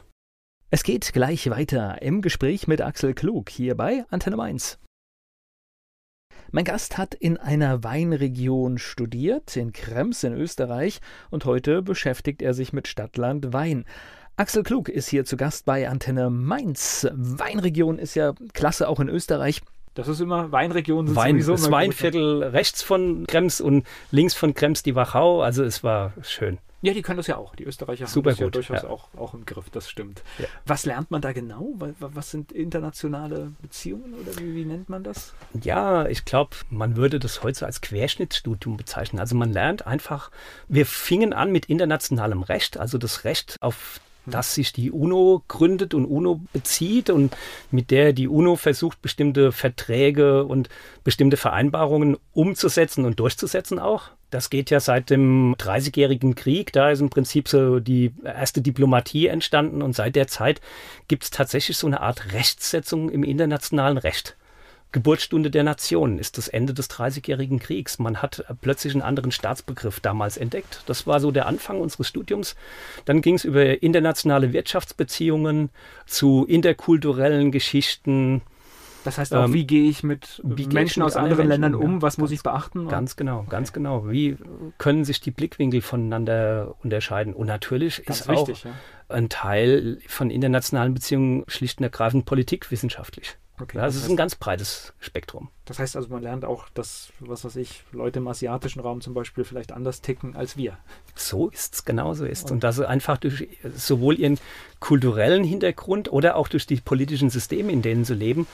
[0.69, 4.77] Es geht gleich weiter im Gespräch mit Axel Klug hier bei Antenne Mainz.
[6.51, 10.99] Mein Gast hat in einer Weinregion studiert, in Krems in Österreich,
[11.29, 13.85] und heute beschäftigt er sich mit Stadtland Wein.
[14.35, 17.07] Axel Klug ist hier zu Gast bei Antenne Mainz.
[17.13, 19.61] Weinregion ist ja klasse auch in Österreich.
[19.93, 21.15] Das ist immer Weinregion.
[21.15, 25.41] Wein, das Weinviertel rechts von Krems und links von Krems die Wachau.
[25.41, 26.59] Also es war schön.
[26.87, 27.55] Ja, die können das ja auch.
[27.55, 28.89] Die Österreicher Super haben das gut, ja durchaus ja.
[28.89, 30.23] Auch, auch im Griff, das stimmt.
[30.39, 30.45] Ja.
[30.65, 31.73] Was lernt man da genau?
[31.99, 35.33] Was sind internationale Beziehungen oder wie, wie nennt man das?
[35.61, 39.19] Ja, ich glaube, man würde das heute so als Querschnittsstudium bezeichnen.
[39.19, 40.31] Also man lernt einfach,
[40.67, 45.93] wir fingen an mit internationalem Recht, also das Recht auf dass sich die UNO gründet
[45.93, 47.35] und UNO bezieht und
[47.71, 50.69] mit der die UNO versucht, bestimmte Verträge und
[51.03, 54.11] bestimmte Vereinbarungen umzusetzen und durchzusetzen auch.
[54.29, 56.73] Das geht ja seit dem Dreißigjährigen Krieg.
[56.73, 60.59] Da ist im Prinzip so die erste Diplomatie entstanden und seit der Zeit
[61.07, 64.35] gibt es tatsächlich so eine Art Rechtssetzung im internationalen Recht.
[64.93, 67.99] Geburtsstunde der Nation ist das Ende des Dreißigjährigen Kriegs.
[67.99, 70.83] Man hat plötzlich einen anderen Staatsbegriff damals entdeckt.
[70.85, 72.55] Das war so der Anfang unseres Studiums.
[73.05, 75.69] Dann ging es über internationale Wirtschaftsbeziehungen
[76.05, 78.41] zu interkulturellen Geschichten.
[79.03, 82.01] Das heißt auch, ähm, wie gehe ich mit Menschen aus anderen Ländern um?
[82.01, 82.87] Was muss ich beachten?
[82.87, 83.49] Ganz genau, okay.
[83.49, 84.09] ganz genau.
[84.09, 84.37] Wie
[84.77, 87.33] können sich die Blickwinkel voneinander unterscheiden?
[87.33, 89.15] Und natürlich ganz ist wichtig, auch ja.
[89.15, 93.37] ein Teil von internationalen Beziehungen schlicht und ergreifend politikwissenschaftlich.
[93.59, 95.49] Okay, das ist heißt- ein ganz breites Spektrum.
[95.65, 99.13] Das heißt also, man lernt auch, dass, was weiß ich, Leute im asiatischen Raum zum
[99.13, 100.77] Beispiel vielleicht anders ticken als wir.
[101.15, 102.51] So ist es, genau so ist.
[102.51, 104.39] Und dass sie einfach durch sowohl ihren
[104.79, 108.47] kulturellen Hintergrund oder auch durch die politischen Systeme, in denen sie leben,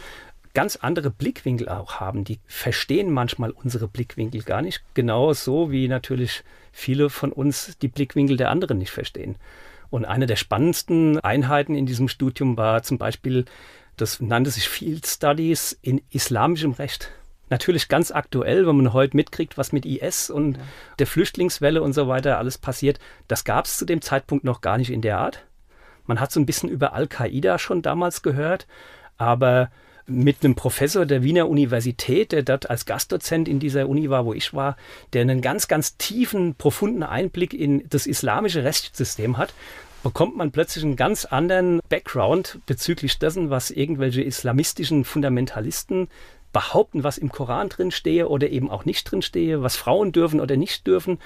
[0.54, 2.24] ganz andere Blickwinkel auch haben.
[2.24, 4.84] Die verstehen manchmal unsere Blickwinkel gar nicht.
[4.94, 9.36] Genauso wie natürlich viele von uns die Blickwinkel der anderen nicht verstehen.
[9.90, 13.46] Und eine der spannendsten Einheiten in diesem Studium war zum Beispiel,
[13.98, 17.12] das nannte sich Field Studies in islamischem Recht.
[17.50, 20.58] Natürlich ganz aktuell, wenn man heute mitkriegt, was mit IS und
[20.98, 23.00] der Flüchtlingswelle und so weiter alles passiert.
[23.28, 25.46] Das gab es zu dem Zeitpunkt noch gar nicht in der Art.
[26.06, 28.66] Man hat so ein bisschen über Al-Qaida schon damals gehört,
[29.18, 29.70] aber
[30.06, 34.34] mit einem Professor der Wiener Universität, der dort als Gastdozent in dieser Uni war, wo
[34.34, 34.76] ich war,
[35.14, 39.54] der einen ganz, ganz tiefen, profunden Einblick in das islamische Rechtssystem hat,
[40.04, 46.10] bekommt man plötzlich einen ganz anderen Background bezüglich dessen, was irgendwelche islamistischen Fundamentalisten
[46.52, 50.40] behaupten, was im Koran drin stehe oder eben auch nicht drin stehe, was Frauen dürfen
[50.40, 51.18] oder nicht dürfen.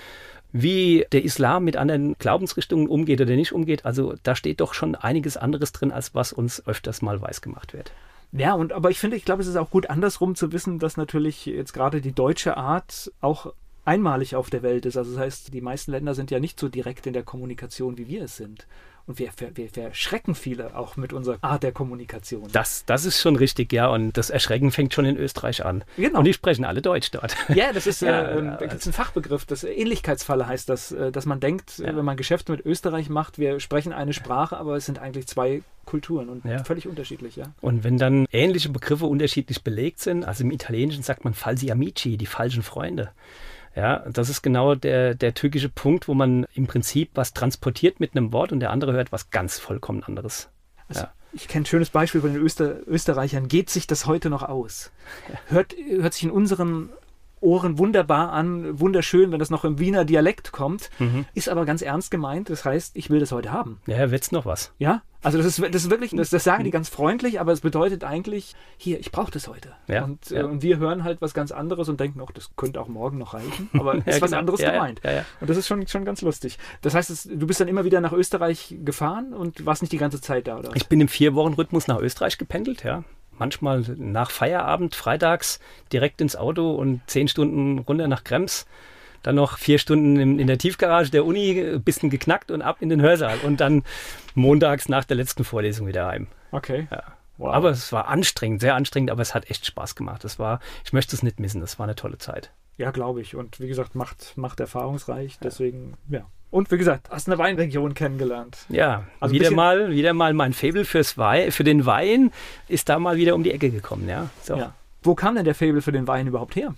[0.52, 3.86] wie der Islam mit anderen Glaubensrichtungen umgeht oder nicht umgeht.
[3.86, 7.74] Also da steht doch schon einiges anderes drin, als was uns öfters mal weiß gemacht
[7.74, 7.92] wird.
[8.32, 10.98] Ja, und aber ich finde, ich glaube, es ist auch gut andersrum zu wissen, dass
[10.98, 13.54] natürlich jetzt gerade die deutsche Art auch
[13.88, 14.98] einmalig auf der Welt ist.
[14.98, 18.08] Also das heißt, die meisten Länder sind ja nicht so direkt in der Kommunikation, wie
[18.08, 18.68] wir es sind.
[19.08, 22.50] Und wir, wir, wir erschrecken viele auch mit unserer Art der Kommunikation.
[22.52, 23.88] Das, das ist schon richtig, ja.
[23.88, 25.86] Und das Erschrecken fängt schon in Österreich an.
[25.96, 26.20] Genau.
[26.20, 27.34] Und die sprechen alle Deutsch dort.
[27.48, 30.92] Ja, das ist, Ja, äh, ja, da gibt es einen Fachbegriff, das Ähnlichkeitsfalle heißt das,
[30.92, 31.96] äh, dass man denkt, äh, Ja.
[31.96, 35.62] wenn man Geschäfte mit Österreich macht, wir sprechen eine Sprache, aber es sind eigentlich zwei
[35.86, 36.62] Kulturen und Ja.
[36.66, 37.46] völlig unterschiedlich, ja.
[37.62, 42.18] Und wenn dann ähnliche Begriffe unterschiedlich belegt sind, also im Italienischen sagt man falsi amici,
[42.18, 43.12] die falschen Freunde.
[43.78, 48.18] Ja, das ist genau der, der tückische Punkt, wo man im Prinzip was transportiert mit
[48.18, 50.50] einem Wort und der andere hört was ganz vollkommen anderes.
[50.88, 51.14] Also, Ja.
[51.34, 53.48] Ich kenne ein schönes Beispiel von den Öster Österreichern.
[53.48, 54.92] Geht sich das heute noch aus?
[55.50, 56.90] Hört, hört sich in unseren
[57.40, 61.26] Ohren wunderbar an, wunderschön, wenn das noch im Wiener Dialekt kommt, Mhm.
[61.34, 62.50] ist aber ganz ernst gemeint.
[62.50, 63.80] Das heißt, ich will das heute haben.
[63.88, 64.72] Ja, wird's noch was.
[64.80, 67.62] Ja, also das ist, das ist wirklich, das, das sagen die ganz freundlich, aber es
[67.62, 69.74] bedeutet eigentlich, hier, ich brauche das heute.
[69.88, 70.42] Ja, und, ja.
[70.42, 73.18] Äh, und wir hören halt was ganz anderes und denken, auch das könnte auch morgen
[73.18, 74.38] noch reichen, aber ist Ja, was genau.
[74.38, 75.02] anderes Ja, ja, gemeint.
[75.04, 75.26] ja, ja.
[75.42, 76.58] Und das ist schon, schon ganz lustig.
[76.82, 79.98] Das heißt, es, du bist dann immer wieder nach Österreich gefahren und warst nicht die
[79.98, 80.72] ganze Zeit da, oder?
[80.76, 83.04] Ich bin im Vier-Wochen-Rhythmus nach Österreich gependelt, ja.
[83.38, 85.60] Manchmal nach Feierabend, freitags
[85.92, 88.66] direkt ins Auto und zehn Stunden runter nach Krems.
[89.24, 92.78] Dann noch vier Stunden in, in der Tiefgarage der Uni, ein bisschen geknackt und ab
[92.80, 93.40] in den Hörsaal.
[93.44, 93.84] Und dann
[94.36, 96.28] montags nach der letzten Vorlesung wieder heim.
[96.52, 96.88] Okay.
[96.92, 97.04] Ja.
[97.38, 97.54] Wow.
[97.54, 100.24] Aber es war anstrengend, sehr anstrengend, aber es hat echt Spaß gemacht.
[100.24, 102.52] Das war, ich möchte es nicht missen, das war eine tolle Zeit.
[102.78, 103.36] Ja, glaube ich.
[103.36, 105.38] Und wie gesagt, macht, macht erfahrungsreich.
[105.40, 106.26] Deswegen, ja.
[106.50, 108.58] Und wie gesagt, hast eine Weinregion kennengelernt.
[108.70, 112.32] Ja, Also wieder mal, wieder mal mein Faible fürs Wein, für den Wein
[112.68, 114.30] ist da mal wieder um die Ecke gekommen, ja.
[114.42, 114.56] So.
[114.56, 114.74] Ja.
[115.04, 116.74] Wo kam denn der Fabel für den Wein überhaupt her?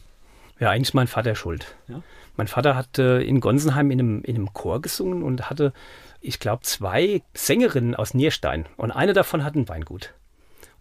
[0.60, 1.76] Ja, eigentlich mein Vater schuld.
[1.88, 2.02] Ja.
[2.36, 5.74] Mein Vater hat äh, in Gonsenheim in einem, in einem Chor gesungen und hatte,
[6.20, 8.66] ich glaube, zwei Sängerinnen aus Nierstein.
[8.76, 10.14] Und eine davon hat ein Weingut.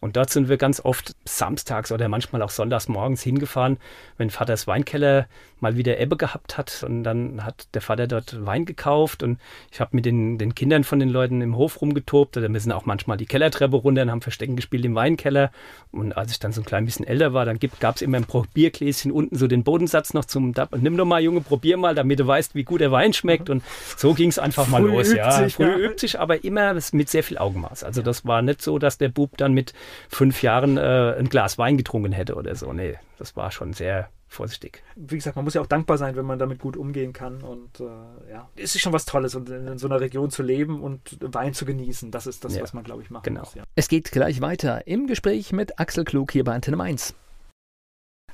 [0.01, 3.79] Und dort sind wir ganz oft samstags oder manchmal auch sonntags morgens hingefahren,
[4.17, 5.27] wenn Vaters Weinkeller
[5.61, 6.85] mal wieder Ebbe gehabt hat.
[6.87, 9.39] Und dann hat der Vater dort Wein gekauft und
[9.73, 12.37] ich habe mit den, den Kindern von den Leuten im Hof rumgetobt.
[12.37, 15.51] Oder wir sind auch manchmal die Kellertreppe runter und haben Verstecken gespielt im Weinkeller.
[15.91, 18.25] Und als ich dann so ein klein bisschen älter war, dann gab es immer ein
[18.25, 22.21] Probiergläschen unten so den Bodensatz noch zum, da, nimm doch mal, Junge, probier mal, damit
[22.21, 23.51] du weißt, wie gut der Wein schmeckt.
[23.51, 23.63] Und
[23.97, 25.13] so ging es einfach mal Früh los.
[25.13, 25.33] ja.
[25.33, 25.77] sich, Früh ja.
[25.77, 27.83] übt sich, aber immer mit sehr viel Augenmaß.
[27.83, 29.73] Also das war nicht so, dass der Bub dann mit
[30.09, 32.73] fünf Jahren äh, ein Glas Wein getrunken hätte oder so.
[32.73, 34.83] Nee, das war schon sehr vorsichtig.
[34.95, 37.43] Wie gesagt, man muss ja auch dankbar sein, wenn man damit gut umgehen kann.
[37.43, 40.43] Und äh, ja, es ist schon was Tolles, und in, in so einer Region zu
[40.43, 42.11] leben und Wein zu genießen.
[42.11, 43.41] Das ist das, Ja, was man, glaube ich, machen genau.
[43.41, 43.55] muss.
[43.55, 43.65] Ja.
[43.75, 47.15] Es geht gleich weiter im Gespräch mit Axel Klug hier bei Antenne Mainz.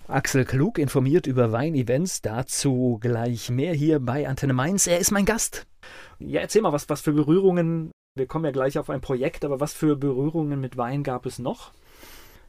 [0.07, 4.87] Axel Klug informiert über Weinevents, dazu gleich mehr hier bei Antenne Mainz.
[4.87, 5.67] Er ist mein Gast.
[6.19, 9.59] ja, erzähl mal, was, was für Berührungen, wir kommen ja gleich auf ein Projekt, aber
[9.59, 11.73] was für Berührungen mit Wein gab es noch?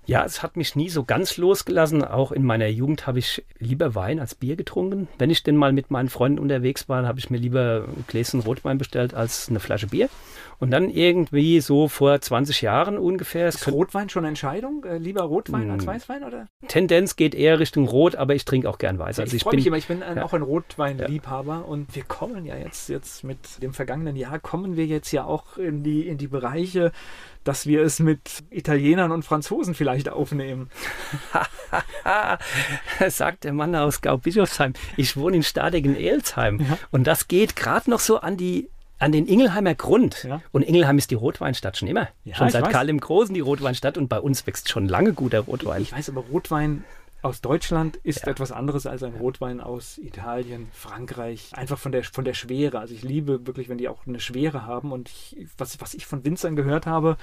[0.07, 2.03] Ja, es hat mich nie so ganz losgelassen.
[2.03, 5.07] Auch in meiner Jugend habe ich lieber Wein als Bier getrunken.
[5.17, 8.39] Wenn ich denn mal mit meinen Freunden unterwegs war, habe ich mir lieber ein Gläschen
[8.41, 10.09] Rotwein bestellt als eine Flasche Bier.
[10.57, 14.85] Und dann irgendwie so vor 20 Jahren ungefähr, Ist Rotwein schon eine Entscheidung?
[14.85, 15.87] Äh, lieber Rotwein als Hm.
[15.87, 16.23] Weißwein?
[16.23, 16.47] Oder?
[16.67, 19.19] Tendenz geht eher Richtung Rot, aber ich trinke auch gern Weiß.
[19.19, 20.23] Also ich ich freue bin mich immer, ich bin ein, ja.
[20.23, 24.85] auch ein Rotweinliebhaber und wir kommen ja jetzt, jetzt mit dem vergangenen Jahr, kommen wir
[24.85, 26.91] jetzt ja auch in die, in die Bereiche,
[27.45, 30.69] dass wir es mit Italienern und Franzosen vielleicht aufnehmen.
[33.07, 34.73] sagt der Mann aus Gau-Bischofsheim.
[34.97, 36.59] Ich wohne in Stadegen-Elsheim.
[36.59, 36.77] Ja.
[36.91, 40.23] Und das geht gerade noch so an die an den Ingelheimer Grund.
[40.23, 40.41] Ja.
[40.51, 42.07] Und Ingelheim ist die Rotweinstadt schon immer.
[42.23, 42.69] Ja, schon seit.
[42.69, 45.81] Karl dem Großen die Rotweinstadt und bei uns wächst schon lange guter Rotwein.
[45.81, 46.83] Ich weiß aber, Rotwein
[47.25, 48.27] aus Deutschland ist Ja.
[48.31, 51.49] etwas anderes als ein Rotwein aus Italien, Frankreich.
[51.53, 52.79] Einfach von der, von der Schwere.
[52.79, 54.91] Also ich liebe wirklich, wenn die auch eine Schwere haben.
[54.91, 57.17] Und ich, was, was ich von Winzern gehört habe,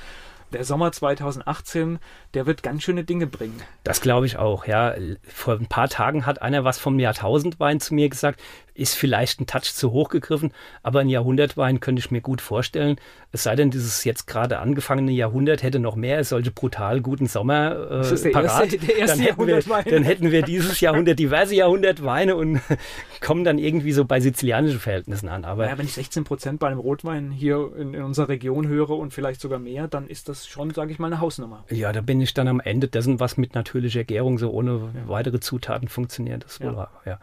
[0.53, 1.99] der Sommer 2018,
[2.35, 3.63] der wird ganz schöne Dinge bringen.
[3.85, 4.95] Das glaube ich auch, ja.
[5.23, 8.43] Vor ein paar Tagen hat einer was vom Jahrtausendwein zu mir gesagt.
[8.75, 12.97] Ist vielleicht ein Touch zu hoch gegriffen, aber ein Jahrhundertwein könnte ich mir gut vorstellen.
[13.31, 17.73] Es sei denn, dieses jetzt gerade angefangene Jahrhundert hätte noch mehr solche brutal guten Sommer
[17.91, 18.73] äh, Das ist der parat.
[18.73, 22.61] erste- der erste dann, hätten wir, dann hätten wir dieses Jahrhundert diverse Jahrhundertweine und
[23.21, 25.45] kommen dann irgendwie so bei sizilianischen Verhältnissen an.
[25.45, 28.91] Aber Ja, wenn ich 16 Prozent bei einem Rotwein hier in, in unserer Region höre
[28.91, 31.65] und vielleicht sogar mehr, dann ist das schon, sage ich mal, eine Hausnummer.
[31.71, 35.41] Ja, da bin ich dann am Ende dessen, was mit natürlicher Gärung so ohne weitere
[35.41, 36.45] Zutaten funktioniert.
[36.45, 36.77] Das wohl Ja.
[36.77, 37.19] wahr, ja.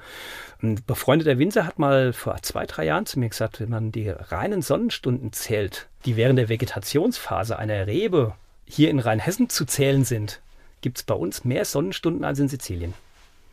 [0.62, 4.10] Ein befreundeter Winzer hat mal vor zwei, drei Jahren zu mir gesagt, wenn man die
[4.10, 8.34] reinen Sonnenstunden zählt, die während der Vegetationsphase einer Rebe
[8.65, 10.41] hier in Rheinhessen zu zählen sind,
[10.82, 12.93] gibt es bei uns mehr Sonnenstunden als in Sizilien.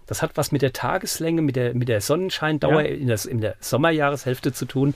[0.07, 2.89] Das hat was mit der Tageslänge, mit der, mit der Sonnenscheindauer ja.
[2.89, 4.95] in, das, in der Sommerjahreshälfte zu tun.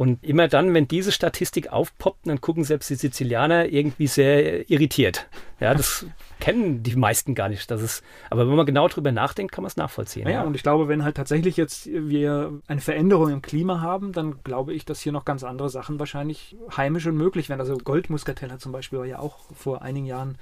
[0.00, 5.28] Und immer dann, wenn diese Statistik aufpoppt, dann gucken selbst die Sizilianer irgendwie sehr irritiert.
[5.60, 6.06] Ja, das
[6.40, 7.70] kennen die meisten gar nicht.
[7.70, 10.26] Das ist, aber wenn man genau drüber nachdenkt, kann man es nachvollziehen.
[10.26, 14.14] Ja, ja, und ich glaube, wenn halt tatsächlich jetzt wir eine Veränderung im Klima haben,
[14.14, 17.60] dann glaube ich, dass hier noch ganz andere Sachen wahrscheinlich heimisch und möglich wären.
[17.60, 20.38] Also Goldmuskateller zum Beispiel war ja auch vor einigen Jahren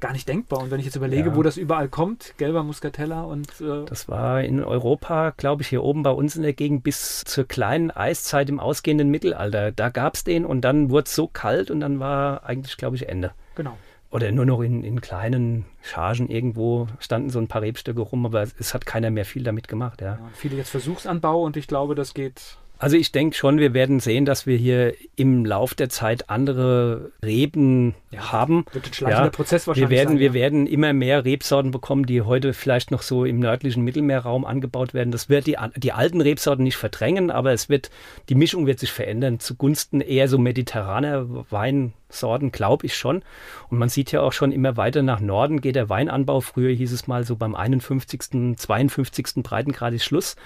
[0.00, 0.60] gar nicht denkbar.
[0.60, 1.36] Und wenn ich jetzt überlege, ja.
[1.36, 3.48] wo das überall kommt, gelber Muscatella und.
[3.60, 7.22] Äh das war in Europa, glaube ich, hier oben bei uns in der Gegend bis
[7.24, 9.72] zur kleinen Eiszeit im ausgehenden Mittelalter.
[9.72, 12.96] Da gab es den und dann wurde es so kalt und dann war eigentlich, glaube
[12.96, 13.32] ich, Ende.
[13.54, 13.76] Genau.
[14.10, 18.42] Oder nur noch in, in kleinen Chargen irgendwo standen so ein paar Rebstöcke rum, aber
[18.42, 20.00] es, es hat keiner mehr viel damit gemacht.
[20.00, 20.14] Ja.
[20.14, 24.00] ja viele jetzt Versuchsanbau und ich glaube, das geht also ich denke schon, wir werden
[24.00, 28.64] sehen, dass wir hier im Lauf der Zeit andere Reben ja, haben.
[28.72, 30.22] Wird ein schleichender ja, Prozess wahrscheinlich wir werden, sein, ja.
[30.22, 34.94] Wir werden immer mehr Rebsorten bekommen, die heute vielleicht noch so im nördlichen Mittelmeerraum angebaut
[34.94, 35.12] werden.
[35.12, 37.90] Das wird die, die alten Rebsorten nicht verdrängen, aber es wird,
[38.30, 43.22] die Mischung wird sich verändern zugunsten eher so mediterraner Wein, Sorten, glaube ich schon.
[43.68, 46.40] Und man sieht ja auch schon immer weiter nach Norden geht der Weinanbau.
[46.40, 49.42] Früher hieß es mal so beim 51., 52.
[49.42, 50.36] Breitengrad ist Schluss.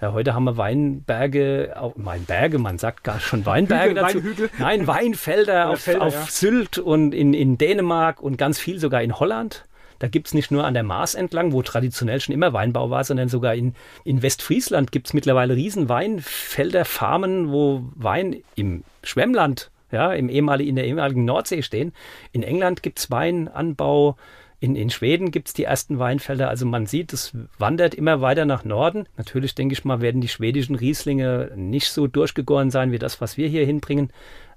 [0.00, 4.18] Ja, heute haben wir Weinberge, auch Weinberge, man sagt gar schon Weinberge Hügel, dazu.
[4.18, 4.50] Weinhügel.
[4.58, 6.26] Nein, Weinfelder auf, Felder, auf ja.
[6.28, 9.64] Sylt und in, in Dänemark und ganz viel sogar in Holland.
[9.98, 13.04] Da gibt es nicht nur an der Maas entlang, wo traditionell schon immer Weinbau war,
[13.04, 19.70] sondern sogar in, in Westfriesland gibt es mittlerweile riesen Weinfelder, Farmen, wo Wein im Schwemmland
[19.90, 21.92] ja, im ehemaligen, in der ehemaligen Nordsee stehen.
[22.32, 24.16] In England gibt es Weinanbau.
[24.60, 26.48] In, in Schweden gibt es die ersten Weinfelder.
[26.48, 29.06] Also man sieht, es wandert immer weiter nach Norden.
[29.16, 33.36] Natürlich denke ich mal, werden die schwedischen Rieslinge nicht so durchgegoren sein wie das, was
[33.36, 34.10] wir hier hinbringen.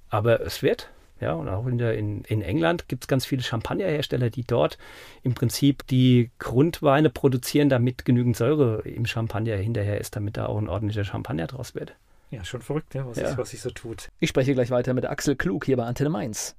[0.10, 0.90] Aber es wird.
[1.20, 4.78] Ja, und auch in, der, in, in England gibt es ganz viele Champagnerhersteller, die dort
[5.24, 10.60] im Prinzip die Grundweine produzieren, damit genügend Säure im Champagner hinterher ist, damit da auch
[10.60, 11.96] ein ordentlicher Champagner draus wird.
[12.30, 13.30] Ja, schon verrückt, ja, was, ja.
[13.30, 14.10] Ist, was sich so tut.
[14.20, 16.56] Ich spreche gleich weiter mit Axel Klug hier bei Antenne Mainz.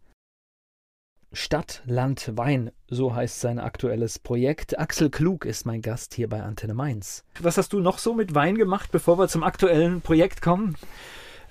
[1.32, 4.78] Stadt, Land, Wein, so heißt sein aktuelles Projekt.
[4.78, 7.22] Axel Klug ist mein Gast hier bei Antenne Mainz.
[7.40, 10.76] Was hast du noch so mit Wein gemacht, bevor wir zum aktuellen Projekt kommen?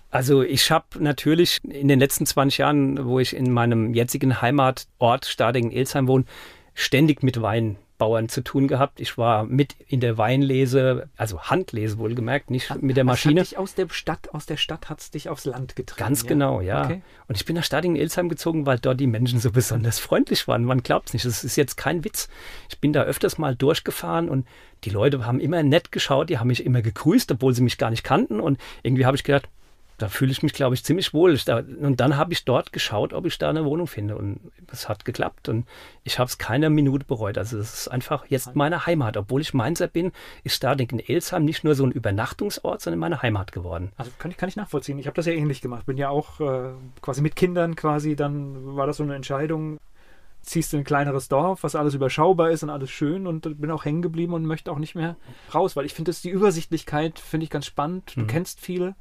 [0.09, 5.25] Also ich habe natürlich in den letzten 20 Jahren, wo ich in meinem jetzigen Heimatort
[5.25, 6.25] Stadingen-Elsheim wohne,
[6.73, 8.99] ständig mit Wein Bauern zu tun gehabt.
[8.99, 13.41] Ich war mit in der Weinlese, also Handlese wohlgemerkt, nicht hat, mit der Maschine.
[13.41, 15.99] Hat dich aus der Stadt, aus der Stadt hat es dich aufs Land getrieben.
[15.99, 16.29] Ganz ja?
[16.29, 16.85] genau, ja.
[16.85, 17.01] Okay.
[17.27, 20.63] Und ich bin nach Stadingen-Ilsheim gezogen, weil dort die Menschen so besonders freundlich waren.
[20.63, 21.25] Man glaubt es nicht.
[21.25, 22.29] Das ist jetzt kein Witz.
[22.69, 24.47] Ich bin da öfters mal durchgefahren und
[24.83, 27.89] die Leute haben immer nett geschaut, die haben mich immer gegrüßt, obwohl sie mich gar
[27.89, 28.39] nicht kannten.
[28.39, 29.49] Und irgendwie habe ich gedacht,
[29.97, 31.37] da fühle ich mich, glaube ich, ziemlich wohl.
[31.81, 34.15] Und dann habe ich dort geschaut, ob ich da eine Wohnung finde.
[34.15, 34.39] Und
[34.71, 35.49] es hat geklappt.
[35.49, 35.65] Und
[36.03, 37.37] ich habe es keine Minute bereut.
[37.37, 39.17] Also es ist einfach jetzt meine Heimat.
[39.17, 40.11] Obwohl ich Mainzer bin,
[40.43, 43.91] ist Stading in Elsheim nicht nur so ein Übernachtungsort, sondern meine Heimat geworden.
[43.97, 44.99] Also kann ich, kann ich nachvollziehen.
[44.99, 45.87] Ich habe das ja ähnlich gemacht.
[45.87, 49.79] Bin ja auch äh, quasi mit Kindern quasi, dann war das so eine Entscheidung.
[50.43, 53.71] Ziehst du in ein kleineres Dorf, was alles überschaubar ist und alles schön und bin
[53.71, 55.17] auch hängen geblieben und möchte auch nicht mehr
[55.53, 58.15] raus, weil ich finde, die Übersichtlichkeit finde ich ganz spannend.
[58.15, 58.27] Du mhm.
[58.27, 58.95] kennst viele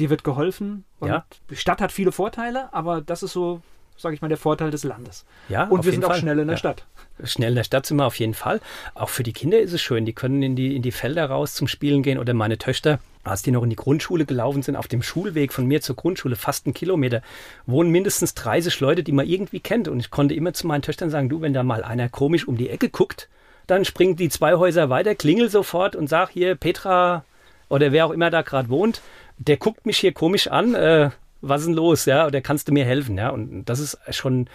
[0.00, 0.84] dir wird geholfen.
[0.98, 1.24] Und ja.
[1.48, 3.60] Die Stadt hat viele Vorteile, aber das ist so,
[3.96, 5.24] sage ich mal, der Vorteil des Landes.
[5.48, 6.16] Ja, und wir sind Fall.
[6.16, 6.58] auch schnell in der ja.
[6.58, 6.84] Stadt.
[7.22, 8.60] Schnell in der Stadt sind wir auf jeden Fall.
[8.94, 10.06] Auch für die Kinder ist es schön.
[10.06, 12.18] Die können in die, in die Felder raus zum Spielen gehen.
[12.18, 15.66] Oder meine Töchter, als die noch in die Grundschule gelaufen sind, auf dem Schulweg von
[15.66, 17.22] mir zur Grundschule, fast einen Kilometer,
[17.66, 19.86] wohnen mindestens 30 Leute, die man irgendwie kennt.
[19.86, 22.56] Und ich konnte immer zu meinen Töchtern sagen, du, wenn da mal einer komisch um
[22.56, 23.28] die Ecke guckt,
[23.66, 27.24] dann springt die zwei Häuser weiter, klingel sofort und sag hier, Petra
[27.68, 29.00] oder wer auch immer da gerade wohnt,
[29.40, 32.72] der guckt mich hier komisch an, äh, was ist denn los, ja, oder kannst du
[32.72, 34.48] mir helfen, ja, und das ist schon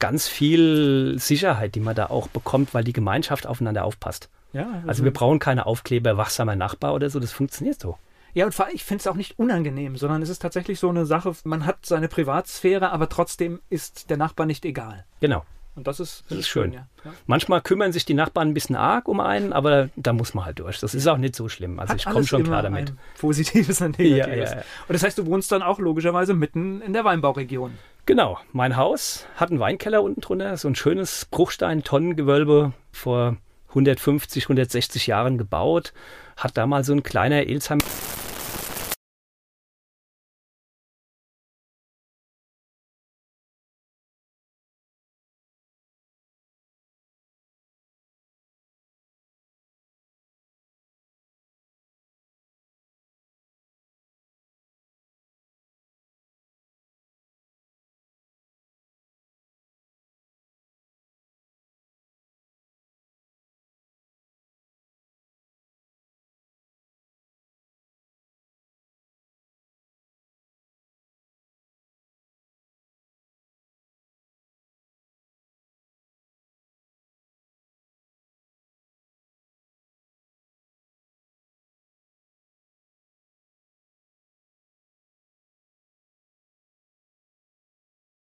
[0.00, 4.28] ganz viel Sicherheit, die man da auch bekommt, weil die Gemeinschaft aufeinander aufpasst.
[4.52, 7.96] Ja, also, also wir brauchen keine Aufkleber, wachsamer Nachbar oder so, das funktioniert so.
[8.34, 11.32] Ja, und ich finde es auch nicht unangenehm, sondern es ist tatsächlich so eine Sache,
[11.44, 15.04] man hat seine Privatsphäre, aber trotzdem ist der Nachbar nicht egal.
[15.20, 15.44] Genau.
[15.74, 16.64] Und das ist, das, ist schön.
[16.64, 16.86] schön ja.
[17.04, 17.12] Ja.
[17.26, 20.58] Manchmal kümmern sich die Nachbarn ein bisschen arg um einen, aber da muss man halt
[20.58, 20.78] durch.
[20.80, 21.80] Das ist auch nicht so schlimm.
[21.80, 22.92] Also Hat ich komme schon klar damit.
[23.18, 24.50] Positives und Negatives.
[24.50, 27.72] Ja, und das heißt, du wohnst dann auch logischerweise mitten in der Weinbauregion.
[28.04, 28.38] Genau.
[28.52, 33.36] Mein Haus hat einen Weinkeller unten drunter, so ein schönes Bruchstein-Tonnengewölbe vor
[33.68, 35.94] 150, 160 Jahren gebaut.
[36.36, 37.78] Hat damals so ein kleiner Elsheim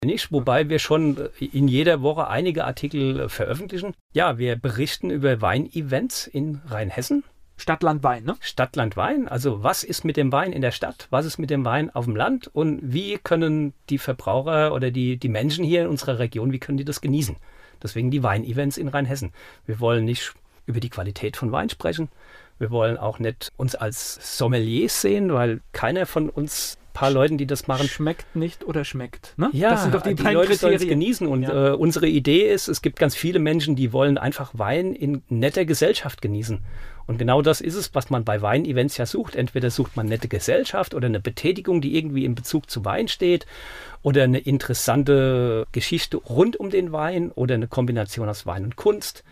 [0.05, 3.95] nicht, wobei wir schon in jeder Woche einige Artikel veröffentlichen.
[4.13, 7.25] Ja, wir berichten über Weinevents in Rheinhessen.
[7.57, 8.37] Stadtland Wein, ne?
[8.41, 9.29] Stadtland Wein.
[9.29, 11.07] Also was ist mit dem Wein in der Stadt?
[11.11, 12.51] Was ist mit dem Wein auf dem Land?
[12.53, 16.79] Und wie können die Verbraucher oder die, die Menschen hier in unserer Region, wie können
[16.79, 17.37] die das genießen?
[17.83, 19.33] Deswegen die Weinevents in Rheinhessen.
[19.67, 20.35] Wir wollen nicht
[20.67, 22.09] über die Qualität von Wein sprechen.
[22.59, 27.47] Wir wollen auch nicht uns als Sommeliers sehen, weil keiner von uns paar Leuten, die
[27.47, 27.89] das machen.
[27.89, 29.35] Schmeckt nicht oder schmeckt.
[29.37, 29.49] Ne?
[29.53, 31.27] Ja, das sind doch die, die Leute sollen es genießen.
[31.27, 31.69] Und Ja.
[31.69, 35.65] äh, unsere Idee ist, es gibt ganz viele Menschen, die wollen einfach Wein in netter
[35.65, 36.61] Gesellschaft genießen.
[37.07, 39.35] Und genau das ist es, was man bei Weinevents ja sucht.
[39.35, 43.47] Entweder sucht man nette Gesellschaft oder eine Betätigung, die irgendwie in Bezug zu Wein steht
[44.03, 49.25] oder eine interessante Geschichte rund um den Wein oder eine Kombination aus Wein und Kunst.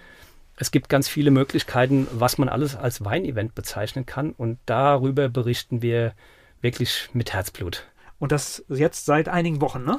[0.56, 4.32] Es gibt ganz viele Möglichkeiten, was man alles als Weinevent bezeichnen kann.
[4.32, 6.12] Und darüber berichten wir
[6.60, 7.86] wirklich mit Herzblut.
[8.18, 9.98] Und das jetzt seit einigen Wochen, ne?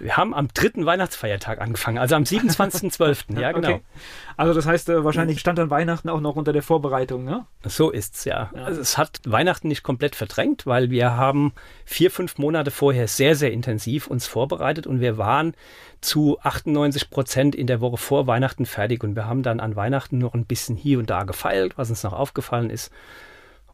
[0.00, 3.38] Wir haben am dritten Weihnachtsfeiertag angefangen, also am 27.12.
[3.38, 3.68] ja, genau.
[3.68, 3.80] Okay.
[4.36, 7.44] Also das heißt, äh, wahrscheinlich stand dann Weihnachten auch noch unter der Vorbereitung, ne?
[7.66, 8.50] So ist's, ja.
[8.54, 11.52] Also es hat Weihnachten nicht komplett verdrängt, weil wir haben
[11.84, 15.54] vier, fünf Monate vorher sehr, sehr intensiv uns vorbereitet und wir waren
[16.00, 20.16] zu 98 Prozent in der Woche vor Weihnachten fertig und wir haben dann an Weihnachten
[20.16, 22.90] noch ein bisschen hier und da gefeilt, was uns noch aufgefallen ist.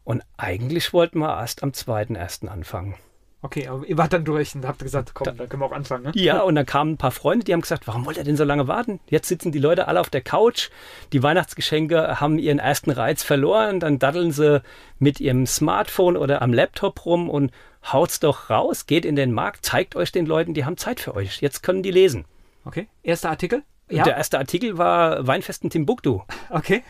[0.07, 2.47] Und eigentlich wollten wir erst am 2.1.
[2.47, 2.95] anfangen.
[3.41, 6.05] Okay, aber ihr wart dann durch und habt gesagt, komm, dann können wir auch anfangen,
[6.05, 6.11] ne?
[6.15, 8.45] Ja, und dann kamen ein paar Freunde, die haben gesagt, warum wollt ihr denn so
[8.45, 9.01] lange warten?
[9.09, 10.69] Jetzt sitzen die Leute alle auf der Couch,
[11.11, 14.61] die Weihnachtsgeschenke haben ihren ersten Reiz verloren, dann daddeln sie
[14.97, 17.51] mit ihrem Smartphone oder am Laptop rum und
[17.91, 21.15] haut's doch raus, geht in den Markt, zeigt euch den Leuten, die haben Zeit für
[21.15, 21.41] euch.
[21.41, 22.23] Jetzt können die lesen.
[22.63, 22.87] Okay.
[23.03, 23.61] Erster Artikel?
[23.89, 24.03] Ja.
[24.03, 26.21] Der erste Artikel war Weinfest in Timbuktu.
[26.49, 26.83] Okay.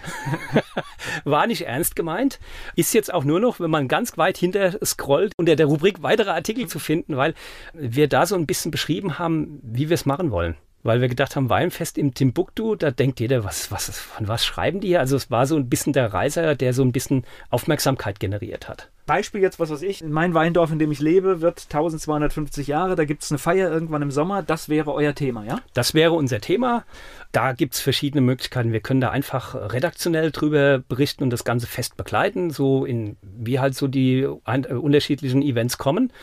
[1.23, 2.39] War nicht ernst gemeint.
[2.75, 6.31] Ist jetzt auch nur noch, wenn man ganz weit hinter scrollt, unter der Rubrik weitere
[6.31, 7.33] Artikel zu finden, weil
[7.73, 10.57] wir da so ein bisschen beschrieben haben, wie wir es machen wollen.
[10.87, 14.79] Weil wir gedacht haben, Weinfest im Timbuktu, da denkt jeder, was, was, von was schreiben
[14.79, 15.01] die hier?
[15.01, 18.89] Also es war so ein bisschen der Reiser, der so ein bisschen Aufmerksamkeit generiert hat.
[19.05, 22.95] Beispiel jetzt, was weiß ich, in mein Weindorf, in dem ich lebe, wird 1250 Jahre,
[22.95, 25.59] da gibt es eine Feier irgendwann im Sommer, das wäre euer Thema, ja?
[25.73, 26.85] Das wäre unser Thema.
[27.33, 28.71] Da gibt es verschiedene Möglichkeiten.
[28.71, 33.59] Wir können da einfach redaktionell drüber berichten und das Ganze fest begleiten, so in wie
[33.59, 36.13] halt so die äh, unterschiedlichen Events kommen.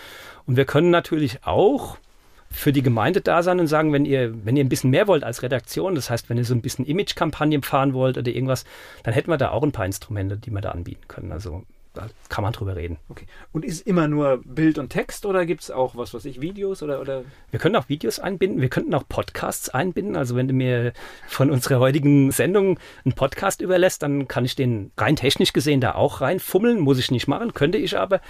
[0.47, 1.99] Und wir können natürlich auch
[2.55, 5.25] für die Gemeinde da sein und sagen, wenn ihr, wenn ihr ein bisschen mehr wollt
[5.25, 8.65] als Redaktion, das heißt, wenn ihr so ein bisschen Image-Kampagnen fahren wollt oder irgendwas,
[9.03, 11.33] dann hätten wir da auch ein paar Instrumente, die wir da anbieten können.
[11.33, 11.65] Also
[11.95, 12.99] da kann man drüber reden.
[13.09, 13.27] Okay.
[13.53, 16.83] Und ist immer nur Bild und Text oder gibt es auch, was weiß ich, Videos
[16.83, 17.23] oder, oder?
[17.53, 20.17] Wir können auch Videos einbinden, wir könnten auch Podcasts einbinden.
[20.17, 20.93] Also wenn du mir
[21.29, 25.95] von unserer heutigen Sendung einen Podcast überlässt, dann kann ich den rein technisch gesehen da
[25.95, 26.81] auch reinfummeln.
[26.81, 28.21] Muss ich nicht machen, könnte ich aber.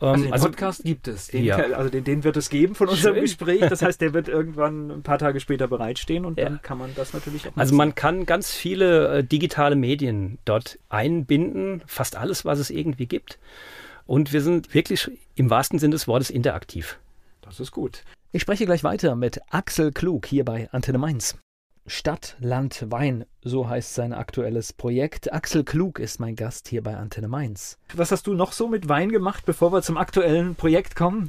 [0.00, 1.28] Ähm, Also den Podcast gibt es.
[1.28, 1.56] Den, ja.
[1.76, 3.22] Also den, den wird es geben von unserem Schön.
[3.24, 3.60] Gespräch.
[3.60, 6.44] Das heißt, der wird irgendwann ein paar Tage später bereitstehen und Ja.
[6.46, 7.76] dann kann man das natürlich auch Also nutzen.
[7.76, 13.38] man kann ganz viele äh, digitale Medien dort einbinden, fast alles, was es irgendwie gibt.
[14.06, 16.98] Und wir sind wirklich im wahrsten Sinne des Wortes interaktiv.
[17.42, 18.02] Das ist gut.
[18.32, 21.36] Ich spreche gleich weiter mit Axel Klug hier bei Antenne Mainz.
[21.86, 25.34] Stadt, Land, Wein, so heißt sein aktuelles Projekt.
[25.34, 27.78] Axel Klug ist mein Gast hier bei Antenne Mainz.
[27.92, 31.28] Was hast du noch so mit Wein gemacht, bevor wir zum aktuellen Projekt kommen?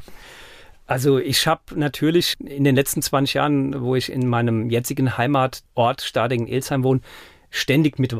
[0.88, 6.02] Also ich habe natürlich in den letzten 20 Jahren, wo ich in meinem jetzigen Heimatort
[6.02, 7.02] Stadingen-Elsheim wohne,
[7.50, 8.18] ständig mit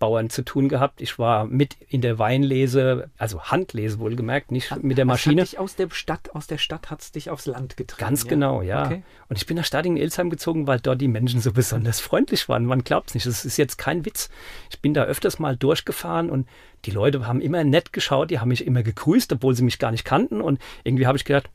[0.00, 1.00] Weinbauern zu tun gehabt.
[1.00, 5.42] Ich war mit in der Weinlese, also Handlese wohlgemerkt, nicht mit der Maschine.
[5.42, 8.00] Hat dich aus der Stadt, aus der Stadt hat es dich aufs Land getrieben.
[8.00, 8.30] Ganz ja?
[8.30, 8.86] genau, ja.
[8.86, 9.02] Okay.
[9.28, 12.64] Und ich bin nach Stadingen-Elsheim gezogen, weil dort die Menschen so besonders freundlich waren.
[12.64, 13.26] Man glaubt es nicht.
[13.26, 14.30] Das ist jetzt kein Witz.
[14.70, 16.48] Ich bin da öfters mal durchgefahren und
[16.86, 19.90] die Leute haben immer nett geschaut, die haben mich immer gegrüßt, obwohl sie mich gar
[19.90, 20.40] nicht kannten.
[20.40, 21.50] Und irgendwie habe ich gedacht,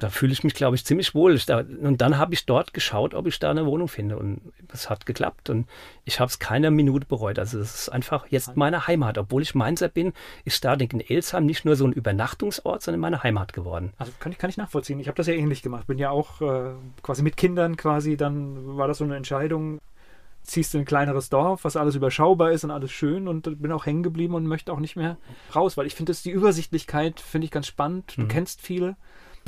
[0.00, 1.34] da fühle ich mich, glaube ich, ziemlich wohl.
[1.34, 4.16] Ich da, und dann habe ich dort geschaut, ob ich da eine Wohnung finde.
[4.16, 4.40] Und
[4.72, 5.50] es hat geklappt.
[5.50, 5.68] Und
[6.04, 7.38] ich habe es keine Minute bereut.
[7.38, 9.18] Also es ist einfach jetzt meine Heimat.
[9.18, 10.14] Obwohl ich Mainzer bin,
[10.44, 13.92] ist Stadingen-Elsheim nicht nur so ein Übernachtungsort, sondern meine Heimat geworden.
[13.98, 15.00] Also kann ich, kann ich nachvollziehen.
[15.00, 15.86] Ich habe das ja ähnlich gemacht.
[15.86, 16.72] Bin ja auch äh,
[17.02, 19.80] quasi mit Kindern quasi, dann war das so eine Entscheidung.
[20.42, 23.70] Ziehst du in ein kleineres Dorf, was alles überschaubar ist und alles schön und bin
[23.72, 25.18] auch hängen geblieben und möchte auch nicht mehr
[25.54, 28.14] raus, weil ich finde, das die Übersichtlichkeit finde ich ganz spannend.
[28.16, 28.96] Du kennst viele,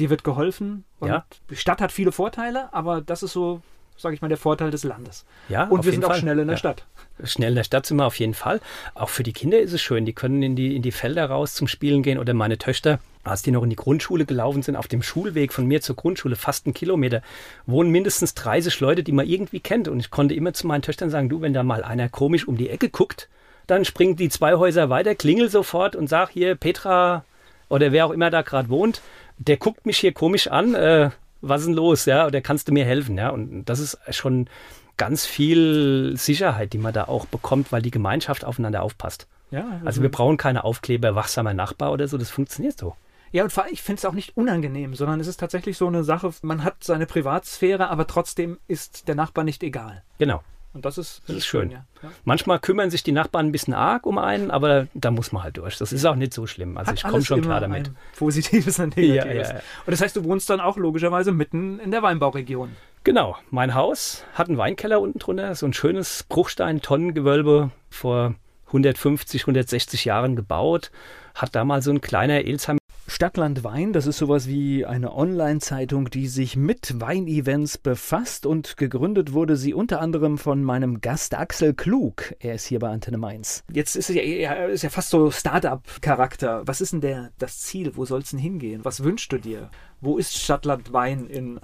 [0.03, 1.25] dir wird geholfen und Ja.
[1.51, 3.61] die Stadt hat viele Vorteile, aber das ist so,
[3.97, 5.25] sage ich mal, der Vorteil des Landes.
[5.49, 6.19] Ja, und wir sind auch Fall.
[6.21, 6.59] schnell in der Ja.
[6.59, 6.85] Stadt.
[7.25, 8.61] Schnell in der Stadt sind wir auf jeden Fall.
[8.95, 10.05] Auch für die Kinder ist es schön.
[10.07, 12.19] Die können in die, in die Felder raus zum Spielen gehen.
[12.19, 15.67] Oder meine Töchter, als die noch in die Grundschule gelaufen sind, auf dem Schulweg von
[15.67, 17.23] mir zur Grundschule, fast einen Kilometer,
[17.67, 19.87] wohnen mindestens 30 Leute, die man irgendwie kennt.
[19.89, 22.57] Und ich konnte immer zu meinen Töchtern sagen, du, wenn da mal einer komisch um
[22.57, 23.29] die Ecke guckt,
[23.69, 27.25] dann springt die zwei Häuser weiter, klingel sofort und sag hier, Petra
[27.69, 29.01] oder wer auch immer da gerade wohnt,
[29.45, 30.75] der guckt mich hier komisch an.
[30.75, 31.11] Äh,
[31.43, 34.49] was ist denn los, ja, oder kannst du mir helfen, ja, und das ist schon
[34.97, 39.27] ganz viel Sicherheit, die man da auch bekommt, weil die Gemeinschaft aufeinander aufpasst.
[39.51, 42.95] Ja, also, also wir brauchen keine Aufkleber, wachsamer Nachbar oder so, das funktioniert so.
[43.33, 45.87] Ja, und vor allem, ich finde es auch nicht unangenehm, sondern es ist tatsächlich so
[45.87, 50.03] eine Sache, man hat seine Privatsphäre, aber trotzdem ist der Nachbar nicht egal.
[50.19, 50.43] Genau.
[50.75, 51.63] Und das ist, das ist schön.
[51.63, 51.87] schön ja.
[52.03, 52.11] Ja.
[52.25, 55.59] Manchmal kümmern sich die Nachbarn ein bisschen arg um einen, aber da muss man halt
[55.59, 55.77] durch.
[55.77, 56.79] Das ist auch nicht so schlimm.
[56.79, 57.91] Also Hat ich komme schon klar damit.
[58.17, 59.51] Positives und Negatives.
[59.51, 62.71] Ja, und das heißt, du wohnst dann auch logischerweise mitten in der Weinbauregion.
[63.05, 63.37] Genau.
[63.51, 68.35] Mein Haus hat einen Weinkeller unten drunter, so ein schönes Bruchstein-Tonnengewölbe vor
[68.69, 70.91] 150, 160 Jahren gebaut.
[71.35, 76.29] Hat damals so ein kleiner Elsheim Stadtland Wein, das ist sowas wie eine Online-Zeitung, die
[76.29, 82.35] sich mit Weinevents befasst und gegründet wurde sie unter anderem von meinem Gast Axel Klug.
[82.39, 83.65] Er ist hier bei Antenne Mainz.
[83.73, 86.63] Jetzt ist es ja, ist ja fast so Start-up-Charakter.
[86.67, 87.97] Was ist denn der, das Ziel?
[87.97, 88.85] Wo soll es denn hingehen?
[88.85, 89.71] Was wünschst du dir?
[90.01, 91.61] Wo ist Stadtland Wein in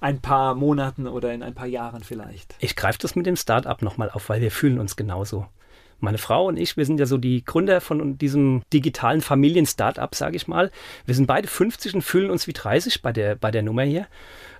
[0.00, 2.54] ein paar Monaten oder in ein paar Jahren vielleicht?
[2.60, 5.46] Ich greife das mit dem Start-up nochmal auf, weil wir fühlen uns genauso.
[6.00, 10.36] Meine Frau und ich, wir sind ja so die Gründer von diesem digitalen Familien-Startup, sage
[10.36, 10.70] ich mal.
[11.06, 14.06] Wir sind beide 50 und fühlen uns wie 30 bei der, bei der Nummer hier,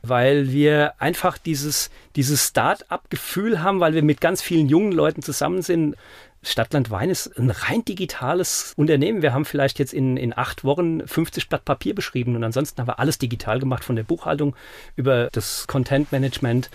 [0.02, 5.62] weil wir einfach dieses, dieses Start-up-Gefühl haben, weil wir mit ganz vielen jungen Leuten zusammen
[5.62, 5.94] sind.
[6.42, 9.22] Stadtland Wein ist ein rein digitales Unternehmen.
[9.22, 12.88] Wir haben vielleicht jetzt in, in acht Wochen 50 Blatt Papier beschrieben und ansonsten haben
[12.88, 14.56] wir alles digital gemacht, von der Buchhaltung
[14.96, 16.70] über das Content Management.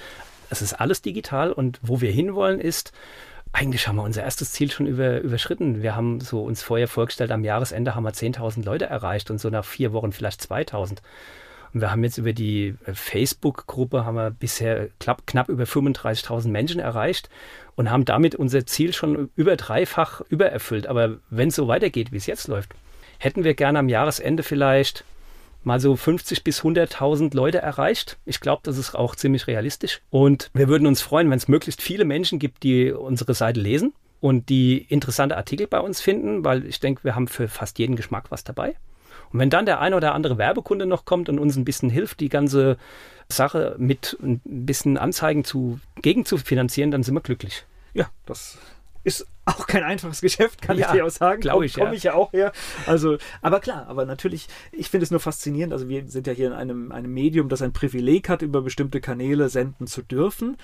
[0.49, 2.93] Es ist alles digital und wo wir hinwollen ist,
[3.53, 5.83] eigentlich haben wir unser erstes Ziel schon über, überschritten.
[5.83, 9.49] Wir haben so uns vorher vorgestellt, am Jahresende haben wir 10.000 Leute erreicht und so
[9.49, 10.97] nach vier Wochen vielleicht 2.000.
[11.73, 16.47] Und wir haben jetzt über die äh, Facebook-Gruppe haben wir bisher knapp, knapp über 35.000
[16.49, 17.29] Menschen erreicht
[17.75, 20.87] und haben damit unser Ziel schon über dreifach übererfüllt.
[20.87, 22.71] Aber wenn es so weitergeht, wie es jetzt läuft,
[23.19, 25.05] hätten wir gerne am Jahresende vielleicht
[25.65, 28.17] mal so 50 bis 100.000 Leute erreicht.
[28.25, 30.01] Ich glaube, das ist auch ziemlich realistisch.
[30.09, 33.93] Und wir würden uns freuen, wenn es möglichst viele Menschen gibt, die unsere Seite lesen
[34.19, 37.95] und die interessante Artikel bei uns finden, weil ich denke, wir haben für fast jeden
[37.95, 38.75] Geschmack was dabei.
[39.31, 42.19] Und wenn dann der ein oder andere Werbekunde noch kommt und uns ein bisschen hilft,
[42.19, 42.77] die ganze
[43.29, 47.65] Sache mit ein bisschen Anzeigen zu, gegen zu finanzieren, dann sind wir glücklich.
[47.93, 48.57] Ja, das
[49.03, 51.41] ist auch kein einfaches Geschäft, kann ja, ich dir auch sagen.
[51.41, 51.73] Glaube ich.
[51.73, 51.93] Komme ja.
[51.93, 52.51] ich ja auch her.
[52.85, 55.73] Also, aber klar, aber natürlich, ich finde es nur faszinierend.
[55.73, 59.01] Also, wir sind ja hier in einem, einem Medium, das ein Privileg hat, über bestimmte
[59.01, 60.57] Kanäle senden zu dürfen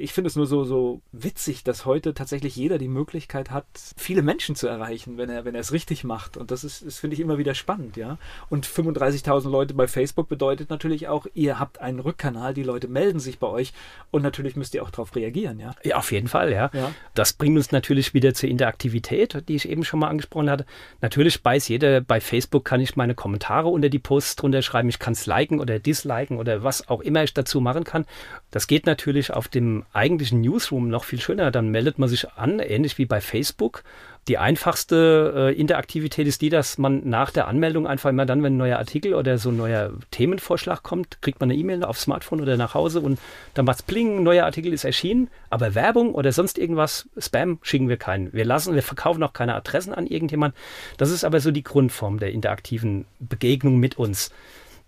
[0.00, 4.22] ich finde es nur so, so witzig, dass heute tatsächlich jeder die Möglichkeit hat, viele
[4.22, 6.36] Menschen zu erreichen, wenn er, wenn er es richtig macht.
[6.36, 8.16] Und das ist, das finde ich immer wieder spannend, ja.
[8.48, 13.18] Und 35.000 Leute bei Facebook bedeutet natürlich auch, ihr habt einen Rückkanal, die Leute melden
[13.18, 13.72] sich bei euch
[14.12, 15.74] und natürlich müsst ihr auch darauf reagieren, ja.
[15.82, 16.70] Ja, auf jeden Fall, ja.
[16.72, 16.92] ja.
[17.14, 20.64] Das bringt uns natürlich wieder zur Interaktivität, die ich eben schon mal angesprochen hatte.
[21.00, 25.00] Natürlich weiß jeder, bei Facebook kann ich meine Kommentare unter die Posts drunter schreiben, ich
[25.00, 28.06] kann es liken oder disliken oder was auch immer ich dazu machen kann.
[28.52, 31.50] Das geht natürlich auf dem eigentlichen Newsroom noch viel schöner.
[31.50, 33.82] Dann meldet man sich an, ähnlich wie bei Facebook.
[34.28, 38.54] Die einfachste äh, Interaktivität ist die, dass man nach der Anmeldung einfach immer dann, wenn
[38.54, 42.42] ein neuer Artikel oder so ein neuer Themenvorschlag kommt, kriegt man eine E-Mail aufs Smartphone
[42.42, 43.18] oder nach Hause und
[43.54, 47.88] dann macht's pling, ein neuer Artikel ist erschienen, aber Werbung oder sonst irgendwas, Spam schicken
[47.88, 48.30] wir keinen.
[48.34, 50.54] Wir lassen, wir verkaufen auch keine Adressen an irgendjemand.
[50.98, 54.30] Das ist aber so die Grundform der interaktiven Begegnung mit uns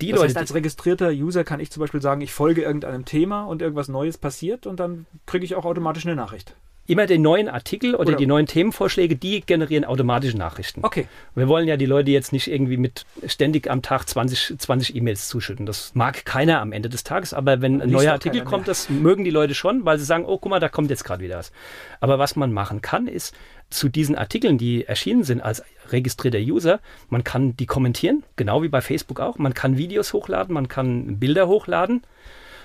[0.00, 0.28] die das Leute.
[0.28, 3.88] Heißt, als registrierter User kann ich zum Beispiel sagen, ich folge irgendeinem Thema und irgendwas
[3.88, 6.54] Neues passiert und dann kriege ich auch automatisch eine Nachricht
[6.90, 10.80] immer den neuen Artikel oder, oder, die neuen Themenvorschläge, die generieren automatische Nachrichten.
[10.82, 11.06] Okay.
[11.36, 15.28] Wir wollen ja die Leute jetzt nicht irgendwie mit ständig am Tag 20, 20 E-Mails
[15.28, 15.66] zuschütten.
[15.66, 19.24] Das mag keiner am Ende des Tages, aber wenn ein neuer Artikel kommt, das mögen
[19.24, 21.52] die Leute schon, weil sie sagen, oh, guck mal, da kommt jetzt gerade wieder was.
[22.00, 23.36] Aber was man machen kann, ist
[23.70, 25.62] zu diesen Artikeln, die erschienen sind als
[25.92, 29.38] registrierter User, man kann die kommentieren, genau wie bei Facebook auch.
[29.38, 32.02] Man kann Videos hochladen, man kann Bilder hochladen.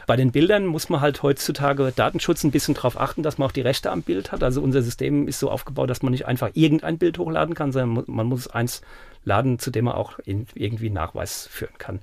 [0.07, 3.51] Bei den Bildern muss man halt heutzutage Datenschutz ein bisschen darauf achten, dass man auch
[3.51, 4.43] die Rechte am Bild hat.
[4.43, 8.03] Also unser System ist so aufgebaut, dass man nicht einfach irgendein Bild hochladen kann, sondern
[8.07, 8.81] man muss eins
[9.23, 12.01] laden, zu dem man auch irgendwie Nachweis führen kann.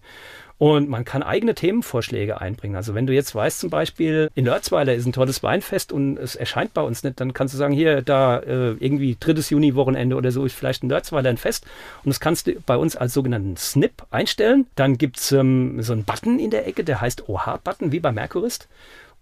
[0.59, 2.77] Und man kann eigene Themenvorschläge einbringen.
[2.77, 6.37] Also wenn du jetzt weißt, zum Beispiel in Lörzweiler ist ein tolles Weinfest und es
[6.37, 10.31] erscheint bei uns nicht, dann kannst du sagen, hier, da äh, irgendwie drittes Juni-Wochenende oder
[10.31, 11.67] so ist vielleicht in Lörzweiler ein Fest.
[12.05, 14.67] Und das kannst du bei uns als sogenannten Snip einstellen.
[14.77, 18.13] Dann gibt es ähm, so einen Button in der Ecke, der heißt OH-Button, wie bei
[18.13, 18.69] Mercurist.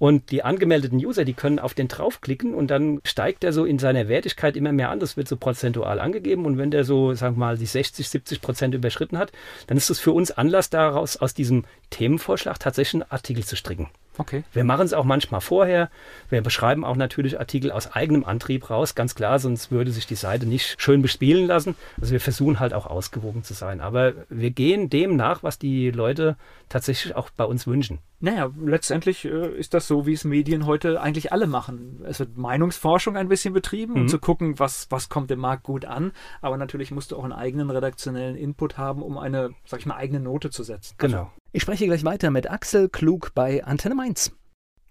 [0.00, 3.78] Und die angemeldeten User, die können auf den draufklicken und dann steigt er so in
[3.78, 4.98] seiner Wertigkeit immer mehr an.
[4.98, 6.46] Das wird so prozentual angegeben.
[6.46, 9.30] Und wenn der so, sagen wir mal, die 60, 70 Prozent überschritten hat,
[9.66, 13.90] dann ist das für uns Anlass daraus, aus diesem Themenvorschlag tatsächlich einen Artikel zu stricken.
[14.16, 14.42] Okay.
[14.54, 15.90] Wir machen es auch manchmal vorher.
[16.30, 20.14] Wir beschreiben auch natürlich Artikel aus eigenem Antrieb raus, ganz klar, sonst würde sich die
[20.14, 21.74] Seite nicht schön bespielen lassen.
[22.00, 23.82] Also wir versuchen halt auch ausgewogen zu sein.
[23.82, 26.36] Aber wir gehen dem nach, was die Leute
[26.70, 27.98] tatsächlich auch bei uns wünschen.
[28.22, 32.00] Naja, letztendlich äh, ist das so, wie es Medien heute eigentlich alle machen.
[32.04, 34.08] Es wird Meinungsforschung ein bisschen betrieben, um Mhm.
[34.08, 36.12] zu gucken, was, was kommt dem Markt gut an.
[36.42, 39.96] Aber natürlich musst du auch einen eigenen redaktionellen Input haben, um eine, sag ich mal,
[39.96, 40.94] eigene Note zu setzen.
[40.98, 41.32] Genau.
[41.52, 44.32] Ich spreche gleich weiter mit Axel Klug bei Antenne Mainz.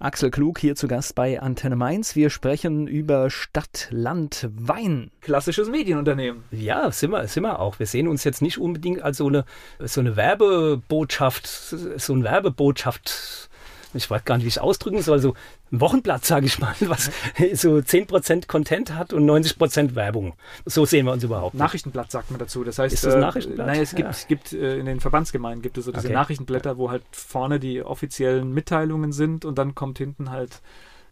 [0.01, 2.15] Axel Klug hier zu Gast bei Antenne Mainz.
[2.15, 5.11] Wir sprechen über Stadt, Land, Wein.
[5.19, 6.45] Klassisches Medienunternehmen.
[6.51, 7.79] Ja, sind wir, sind wir auch.
[7.79, 9.43] Wir sehen uns jetzt nicht unbedingt als so eine,
[9.77, 13.49] so eine Werbebotschaft, so ein Werbebotschaft,
[13.93, 15.37] ich weiß gar nicht, wie ich es ausdrücken soll, so ein
[15.71, 17.11] Wochenblatt, sage ich mal, was
[17.53, 20.33] so 10% Content hat und 90% Werbung.
[20.65, 21.53] So sehen wir uns überhaupt.
[21.53, 21.59] nicht.
[21.61, 22.63] Nachrichtenblatt sagt man dazu.
[22.63, 23.67] Das heißt, Ist das ein äh, Nachrichtenblatt?
[23.67, 24.09] Nein, es gibt, Ja.
[24.09, 26.13] es gibt äh, in den Verbandsgemeinden gibt es so diese Okay.
[26.13, 30.61] Nachrichtenblätter, wo halt vorne die offiziellen Mitteilungen sind und dann kommt hinten halt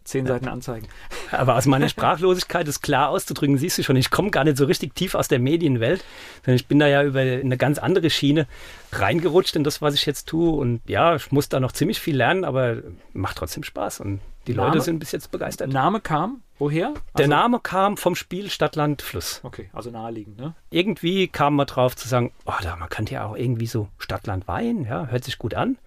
[0.04, 0.88] zehn Seiten Anzeigen.
[1.32, 4.64] Aber aus meiner Sprachlosigkeit ist klar auszudrücken, siehst du schon, ich komme gar nicht so
[4.64, 6.02] richtig tief aus der Medienwelt,
[6.44, 8.46] sondern ich bin da ja über eine ganz andere Schiene
[8.92, 10.50] reingerutscht in das, was ich jetzt tue.
[10.50, 12.78] Und ja, ich muss da noch ziemlich viel lernen, aber
[13.12, 14.00] macht trotzdem Spaß.
[14.00, 14.20] Und
[14.52, 14.68] die Name?
[14.68, 15.70] Leute sind bis jetzt begeistert.
[15.72, 16.94] Name kam, woher?
[17.16, 19.40] Der Also- Name kam vom Spiel Stadt, Land, Fluss.
[19.44, 20.54] Okay, also naheliegend, ne?
[20.70, 24.26] Irgendwie kam man drauf zu sagen, oh, da, man könnte ja auch irgendwie so Stadt,
[24.26, 25.78] Land, Wein, ja, hört sich gut an.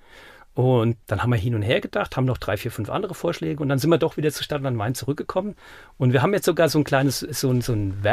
[0.54, 3.64] Und dann haben wir hin und her gedacht, haben noch drei, vier, fünf andere Vorschläge
[3.64, 5.56] und dann sind wir doch wieder zu Stadt, Land, Wein zurückgekommen.
[5.98, 8.04] Und wir haben jetzt sogar so ein kleines, so ein, so ein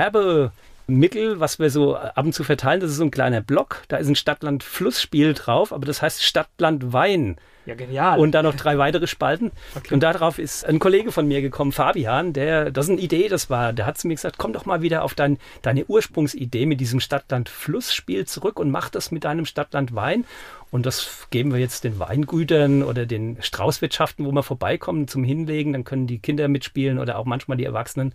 [0.88, 2.80] Werbemittel, was wir so ab und zu verteilen.
[2.80, 6.00] Das ist so ein kleiner Block, da ist ein Stadt, Land, Fluss-Spiel drauf, aber das
[6.00, 7.36] heißt Stadt, Land, Wein.
[7.66, 8.18] Ja, genial.
[8.18, 9.52] Und dann noch drei weitere Spalten.
[9.76, 9.92] Okay.
[9.92, 13.50] Und darauf ist ein Kollege von mir gekommen, Fabian, der, das ist eine Idee, das
[13.50, 16.80] war, der hat zu mir gesagt, komm doch mal wieder auf dein, deine Ursprungsidee mit
[16.80, 20.24] diesem Stadt-Land-Fluss-Spiel zurück und mach das mit deinem Stadt-Land-Wein.
[20.70, 25.74] Und das geben wir jetzt den Weingütern oder den Straußwirtschaften, wo wir vorbeikommen zum Hinlegen.
[25.74, 28.14] Dann können die Kinder mitspielen oder auch manchmal die Erwachsenen.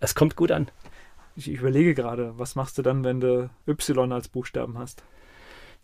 [0.00, 0.68] Es kommt gut an.
[1.46, 5.02] Ich überlege gerade, was machst du dann, wenn du Y als Buchstaben hast?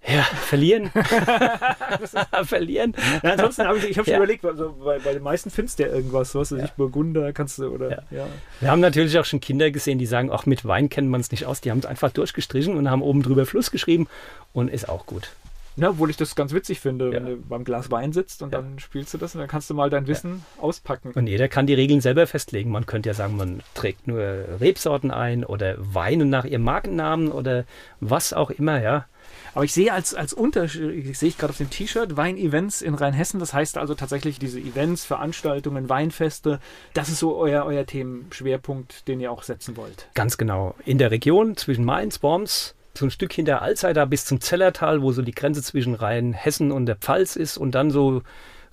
[0.07, 0.91] Ja, verlieren.
[2.45, 2.95] verlieren.
[3.23, 4.19] Ja, ansonsten habe ich, ich hab schon Ja.
[4.19, 7.59] überlegt, also bei, bei den meisten findest du ja irgendwas, was weiß ich, Burgunder kannst
[7.59, 8.03] du oder Ja.
[8.11, 8.27] ja.
[8.61, 11.31] Wir haben natürlich auch schon Kinder gesehen, die sagen, auch mit Wein kennt man es
[11.31, 11.61] nicht aus.
[11.63, 14.07] Die haben es einfach durchgestrichen und haben oben drüber Fluss geschrieben
[14.53, 15.31] und ist auch gut.
[15.77, 17.31] Ja, obwohl ich das ganz witzig finde, wenn Ja.
[17.35, 18.61] du beim Glas Wein sitzt und Ja.
[18.61, 21.13] dann spielst du das und dann kannst du mal dein Wissen auspacken.
[21.15, 22.71] Und jeder kann die Regeln selber festlegen.
[22.71, 24.21] Man könnte ja sagen, man trägt nur
[24.61, 27.65] Rebsorten ein oder Weine nach ihrem Markennamen oder
[28.01, 29.07] was auch immer, ja.
[29.55, 32.95] Aber ich sehe als, als Unterschied, ich sehe ich gerade auf dem T-Shirt, Wein-Events in
[32.95, 33.41] Rheinhessen.
[33.41, 36.61] Das heißt also tatsächlich diese Events, Veranstaltungen, Weinfeste.
[36.93, 40.09] Das ist so euer, euer Themenschwerpunkt, den ihr auch setzen wollt.
[40.15, 40.75] Ganz genau.
[40.85, 45.13] In der Region zwischen Mainz, Worms, so ein Stück hinter Alzey bis zum Zellertal, wo
[45.13, 48.23] so die Grenze zwischen Rheinhessen und der Pfalz ist und dann so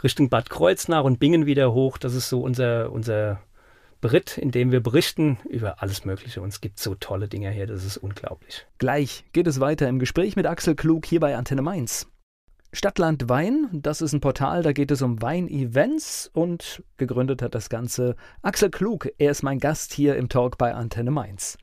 [0.03, 1.97] Richtung Bad Kreuznach und Bingen wieder hoch.
[1.97, 3.41] Das ist so unser, unser
[4.01, 6.41] Beritt, in dem wir berichten über alles Mögliche.
[6.41, 8.65] Und es gibt so tolle Dinge hier, das ist unglaublich.
[8.79, 12.07] Gleich geht es weiter im Gespräch mit Axel Klug hier bei Antenne Mainz.
[12.73, 17.69] Stadtland Wein, das ist ein Portal, da geht es um Wein-Events und gegründet hat das
[17.69, 19.09] Ganze Axel Klug.
[19.17, 21.57] Er ist mein Gast hier im Talk bei Antenne Mainz.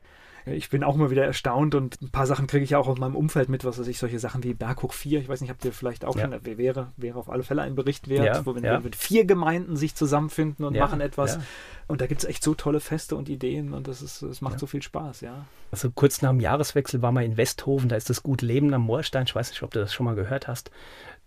[0.53, 2.97] Ich bin auch immer wieder erstaunt und ein paar Sachen kriege ich ja auch aus
[2.97, 5.19] meinem Umfeld mit, was weiß ich, solche Sachen wie Berghoch 4.
[5.19, 6.23] Ich weiß nicht, habt ihr vielleicht auch Ja.
[6.31, 8.83] schon, wäre, wäre auf alle Fälle ein Bericht wert, Ja, wo wenn, ja.
[8.83, 11.39] wenn vier Gemeinden sich zusammenfinden und machen etwas.
[11.87, 14.59] Und da gibt es echt so tolle Feste und Ideen und das, ist, das macht
[14.59, 15.45] so viel Spaß, ja.
[15.71, 18.81] Also kurz nach dem Jahreswechsel war man in Westhofen, da ist das Gut Leben am
[18.83, 19.23] Moorstein.
[19.25, 20.71] Ich weiß nicht, ob du das schon mal gehört hast.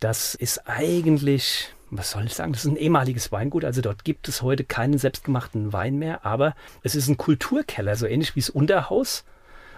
[0.01, 3.65] Das ist eigentlich, was soll ich sagen, das ist ein ehemaliges Weingut.
[3.65, 8.07] Also dort gibt es heute keinen selbstgemachten Wein mehr, aber es ist ein Kulturkeller, so
[8.07, 9.25] ähnlich wie das Unterhaus.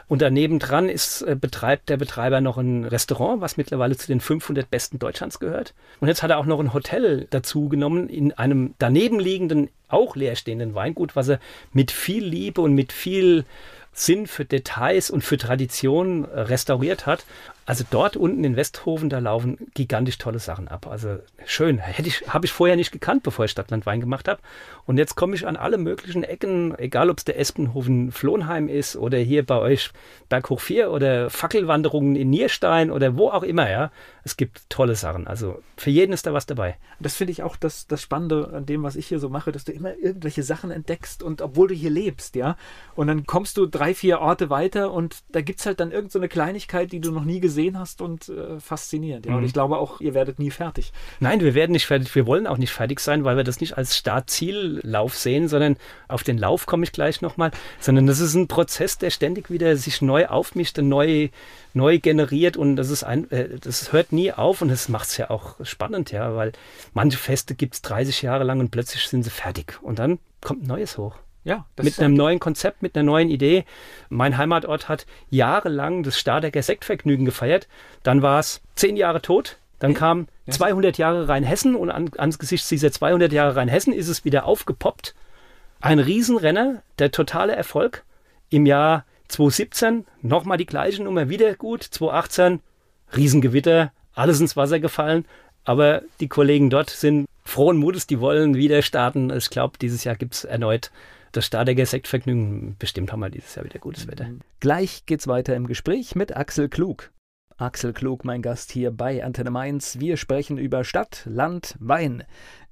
[0.06, 4.20] Und daneben dran ist, äh, betreibt der Betreiber noch ein Restaurant, was mittlerweile zu den
[4.20, 5.74] 500 besten Deutschlands gehört.
[5.98, 10.14] Und jetzt hat er auch noch ein Hotel dazu genommen in einem daneben liegenden, auch
[10.14, 11.40] leerstehenden Weingut, was er
[11.72, 13.44] mit viel Liebe und mit viel
[13.92, 17.24] Sinn für Details und für Tradition äh, restauriert hat.
[17.66, 20.86] Also dort unten in Westhofen, da laufen gigantisch tolle Sachen ab.
[20.86, 21.78] Also schön.
[21.78, 24.40] Hätte ich, habe ich vorher nicht gekannt, bevor ich Stadtland Wein gemacht habe.
[24.86, 28.96] Und jetzt komme ich an alle möglichen Ecken, egal ob es der Espenhofen Flohnheim ist
[28.96, 29.90] oder hier bei euch
[30.28, 33.90] Berghoch 4 oder Fackelwanderungen in Nierstein oder wo auch immer, ja.
[34.24, 35.26] Es gibt tolle Sachen.
[35.26, 36.76] Also für jeden ist da was dabei.
[36.98, 39.64] Das finde ich auch das, das Spannende an dem, was ich hier so mache, dass
[39.64, 42.56] du immer irgendwelche Sachen entdeckst und obwohl du hier lebst, ja,
[42.96, 46.10] und dann kommst du drei, vier Orte weiter und da gibt es halt dann irgendeine
[46.12, 49.32] so eine Kleinigkeit, die du noch nie gesehen hast und äh, faszinierend, ja.
[49.34, 49.46] Und Mhm.
[49.46, 50.92] ich glaube auch, ihr werdet nie fertig.
[51.20, 52.14] Nein, wir werden nicht fertig.
[52.14, 55.76] Wir wollen auch nicht fertig sein, weil wir das nicht als Start-Ziel-Lauf sehen, sondern
[56.08, 57.50] auf den Lauf komme ich gleich nochmal,
[57.80, 61.28] sondern das ist ein Prozess, der ständig wieder sich neu aufmischt, und neu,
[61.74, 65.16] neu generiert und das ist ein, äh, das hört nie auf und das macht es
[65.16, 66.52] ja auch spannend, ja, weil
[66.92, 70.64] manche Feste gibt es 30 Jahre lang und plötzlich sind sie fertig und dann kommt
[70.64, 71.16] ein Neues hoch.
[71.44, 73.66] Ja, mit einem neuen Konzept, mit einer neuen Idee.
[74.08, 77.68] Mein Heimatort hat jahrelang das Stardecker Sektvergnügen gefeiert.
[78.02, 79.58] Dann war es zehn Jahre tot.
[79.78, 79.98] Dann ja.
[79.98, 85.14] kam 200 Jahre Rheinhessen und an, angesichts dieser 200 Jahre Rheinhessen ist es wieder aufgepoppt.
[85.82, 88.04] Ein Riesenrenner, der totale Erfolg.
[88.48, 91.82] Im Jahr 2017 nochmal die gleiche Nummer, wieder gut.
[91.82, 92.60] 2018
[93.14, 95.24] Riesengewitter, alles ins Wasser gefallen.
[95.64, 99.30] Aber die Kollegen dort sind frohen Mutes, die wollen wieder starten.
[99.30, 100.90] Ich glaube, dieses Jahr gibt es erneut
[101.32, 102.76] das Stadeger Sektvergnügen.
[102.78, 104.28] Bestimmt haben wir dieses Jahr wieder gutes Wetter.
[104.60, 107.10] Gleich geht's weiter im Gespräch mit Axel Klug.
[107.56, 109.98] Axel Klug, mein Gast hier bei Antenne Mainz.
[110.00, 112.24] Wir sprechen über Stadt, Land, Wein.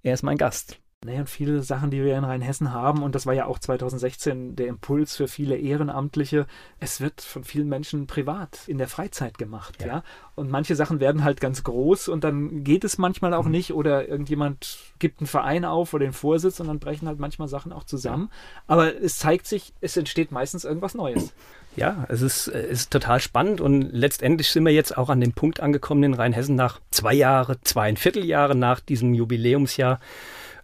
[0.02, 0.81] Er ist mein Gast.
[1.04, 4.54] Naja, und viele Sachen, die wir in Rheinhessen haben, und das war ja auch 2016
[4.54, 6.46] der Impuls für viele Ehrenamtliche,
[6.78, 9.86] es wird von vielen Menschen privat in der Freizeit gemacht, ja.
[9.86, 10.02] ja?
[10.36, 13.50] Und manche Sachen werden halt ganz groß und dann geht es manchmal auch mhm.
[13.50, 17.48] nicht oder irgendjemand gibt einen Verein auf oder den Vorsitz und dann brechen halt manchmal
[17.48, 18.30] Sachen auch zusammen.
[18.68, 21.34] Aber es zeigt sich, es entsteht meistens irgendwas Neues.
[21.74, 25.32] Ja, es ist, es ist total spannend und letztendlich sind wir jetzt auch an dem
[25.32, 29.98] Punkt angekommen in Rheinhessen nach zwei Jahre, zweieinviertel Jahre nach diesem Jubiläumsjahr,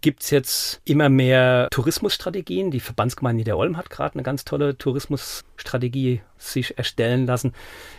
[0.01, 2.71] gibt es jetzt immer mehr Tourismusstrategien.
[2.71, 7.53] Die Verbandsgemeinde Niederolm hat gerade eine ganz tolle Tourismusstrategie sich erstellen lassen.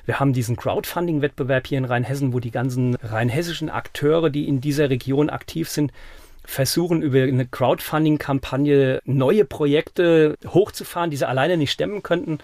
[0.06, 4.90] Wir haben diesen Crowdfunding-Wettbewerb hier in Rheinhessen, wo die ganzen rheinhessischen Akteure, die in dieser
[4.90, 5.92] Region aktiv sind,
[6.44, 12.38] versuchen über eine Crowdfunding-Kampagne neue Projekte hochzufahren, die sie alleine nicht stemmen könnten.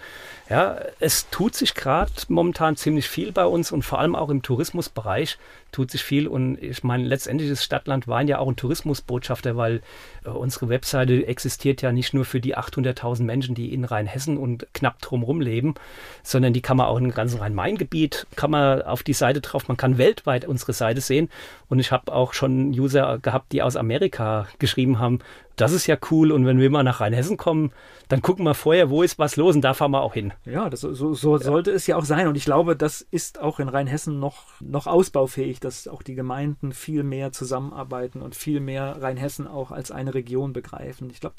[0.49, 4.41] Ja, es tut sich gerade momentan ziemlich viel bei uns und vor allem auch im
[4.41, 5.37] Tourismusbereich
[5.73, 6.25] tut sich viel.
[6.25, 9.81] Und ich meine, letztendlich ist Stadtland Wein ja auch ein Tourismusbotschafter, weil
[10.23, 14.67] äh, unsere Webseite existiert ja nicht nur für die 800.000 Menschen, die in Rheinhessen und
[14.73, 15.75] knapp drumherum leben,
[16.23, 19.75] sondern die kann man auch im ganzen Rhein-Main-Gebiet, kann man auf die Seite drauf, man
[19.75, 21.29] kann weltweit unsere Seite sehen.
[21.67, 25.19] Und ich habe auch schon User gehabt, die aus Amerika geschrieben haben,
[25.57, 26.31] das ist ja cool.
[26.31, 27.71] Und wenn wir mal nach Rheinhessen kommen,
[28.07, 30.31] dann gucken wir vorher, wo ist was los und da fahren wir auch hin.
[30.45, 31.43] Ja, das, so, so ja.
[31.43, 32.27] sollte es ja auch sein.
[32.27, 36.71] Und ich glaube, das ist auch in Rheinhessen noch, noch ausbaufähig, dass auch die Gemeinden
[36.71, 41.09] viel mehr zusammenarbeiten und viel mehr Rheinhessen auch als eine Region begreifen.
[41.09, 41.35] Ich glaube,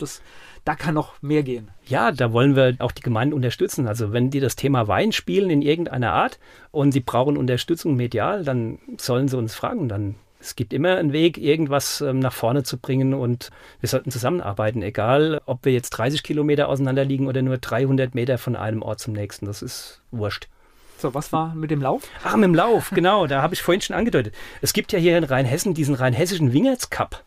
[0.64, 1.70] da kann noch mehr gehen.
[1.86, 3.86] Ja, da wollen wir auch die Gemeinden unterstützen.
[3.86, 6.38] Also wenn die das Thema Wein spielen in irgendeiner Art
[6.70, 9.88] und sie brauchen Unterstützung medial, dann sollen sie uns fragen.
[9.88, 14.10] Dann es gibt immer einen Weg, irgendwas ähm, nach vorne zu bringen und wir sollten
[14.10, 18.82] zusammenarbeiten, egal ob wir jetzt 30 Kilometer auseinander liegen oder nur 300 Meter von einem
[18.82, 19.46] Ort zum nächsten.
[19.46, 20.48] Das ist wurscht.
[20.98, 22.02] So, was war mit dem Lauf?
[22.24, 23.26] Ach, mit dem Lauf, genau.
[23.26, 24.34] Da habe ich vorhin schon angedeutet.
[24.62, 27.22] Es gibt ja hier in Rheinhessen diesen rheinhessischen Wingerts Cup.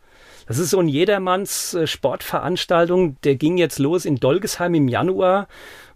[0.48, 3.16] Das ist so ein Jedermanns äh, Sportveranstaltung.
[3.24, 5.48] Der ging jetzt los in Dolgesheim im Januar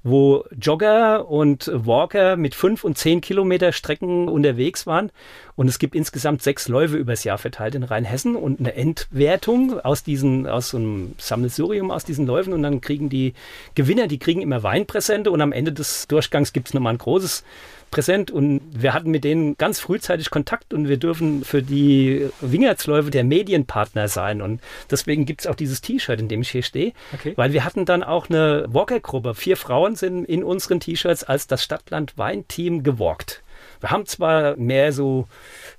[0.05, 5.09] wo Jogger und Walker mit fünf und zehn Kilometer Strecken unterwegs waren.
[5.55, 10.03] Und es gibt insgesamt sechs Läufe übers Jahr verteilt in Rheinhessen und eine Endwertung aus
[10.03, 12.53] diesen, aus so einem Sammelsurium aus diesen Läufen.
[12.53, 13.33] Und dann kriegen die
[13.73, 17.43] Gewinner, die kriegen immer Weinpräsente und am Ende des Durchgangs gibt es nochmal ein großes
[17.91, 23.11] präsent und wir hatten mit denen ganz frühzeitig Kontakt und wir dürfen für die Wingertsläufe
[23.11, 24.61] der Medienpartner sein und
[24.91, 27.33] deswegen gibt es auch dieses T-Shirt, in dem ich hier stehe, okay.
[27.35, 29.35] weil wir hatten dann auch eine Walker-Gruppe.
[29.35, 33.41] Vier Frauen sind in unseren T-Shirts als das Stadtland-Wein-Team gewalkt.
[33.79, 35.27] Wir haben zwar mehr so,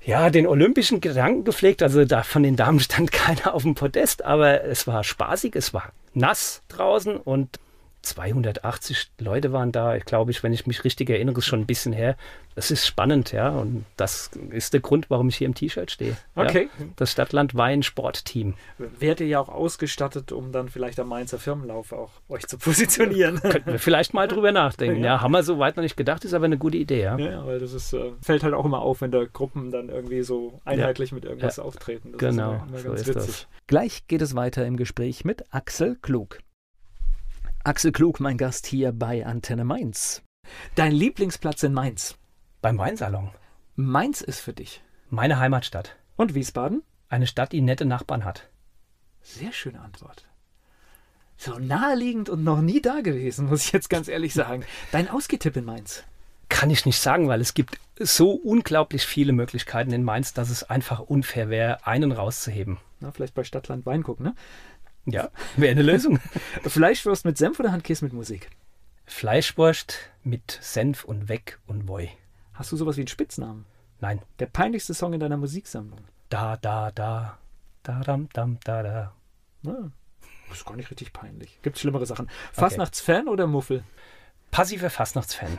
[0.05, 4.25] ja, den olympischen Gedanken gepflegt, also da von den Damen stand keiner auf dem Podest,
[4.25, 7.59] aber es war spaßig, es war nass draußen und
[8.07, 11.93] 280 Leute waren da, glaube ich, wenn ich mich richtig erinnere, ist schon ein bisschen
[11.93, 12.17] her.
[12.55, 13.51] Das ist spannend, ja.
[13.51, 16.17] Und das ist der Grund, warum ich hier im T-Shirt stehe.
[16.35, 16.71] Okay.
[16.79, 16.87] Ja?
[16.97, 18.55] Das Stadtland Wein Sportteam.
[18.79, 23.41] Werdet ihr ja auch ausgestattet, um dann vielleicht am Mainzer Firmenlauf auch euch zu positionieren?
[23.43, 25.01] Könnten wir vielleicht mal drüber nachdenken.
[25.01, 25.17] Ja.
[25.17, 27.19] ja, haben wir so weit noch nicht gedacht, ist aber eine gute Idee, ja.
[27.19, 30.23] Ja, weil das ist, äh, fällt halt auch immer auf, wenn da Gruppen dann irgendwie
[30.23, 32.13] so einheitlich mit irgendwas auftreten.
[32.13, 33.27] Das genau, ist immer, immer so ist witzig.
[33.27, 33.47] Das.
[33.67, 36.39] Gleich geht es weiter im Gespräch mit Axel Klug.
[37.67, 40.23] Axel Klug, mein Gast hier bei Antenne Mainz.
[40.77, 42.15] Dein Lieblingsplatz in Mainz?
[42.63, 43.33] Beim Weinsalon.
[43.75, 44.85] Mainz ist für dich.
[45.11, 45.97] Meine Heimatstadt.
[46.15, 46.85] Und Wiesbaden?
[47.09, 48.49] Eine Stadt, die nette Nachbarn hat.
[49.21, 50.29] Sehr schöne Antwort.
[51.37, 54.65] So naheliegend und noch nie da gewesen, muss ich jetzt ganz ehrlich sagen.
[54.93, 56.05] Dein Ausgetipp in Mainz?
[56.49, 60.63] Kann ich nicht sagen, weil es gibt so unglaublich viele Möglichkeiten in Mainz, dass es
[60.63, 62.79] einfach unfair wäre, einen rauszuheben.
[63.01, 64.35] Na, vielleicht bei Stadtland Wein gucken, ne?
[65.07, 66.19] Ja, wäre eine Lösung.
[66.63, 68.51] Fleischwurst mit Senf oder Handkäse mit Musik?
[69.07, 72.11] Fleischwurst mit Senf und Weg und Woi.
[72.55, 73.67] Hast du sowas wie einen Spitznamen?
[74.01, 74.21] Nein.
[74.41, 76.01] Der peinlichste Song in deiner Musiksammlung?
[76.29, 77.39] Da, da, da.
[77.83, 79.13] Da, dam, dam, da, da.
[79.63, 79.91] Ja,
[80.49, 81.61] das ist gar nicht richtig peinlich.
[81.63, 82.29] Gibt schlimmere Sachen.
[82.53, 83.31] Fastnachtsfan okay.
[83.31, 83.85] oder Muffel?
[84.51, 85.59] Passiver Fastnachtsfan.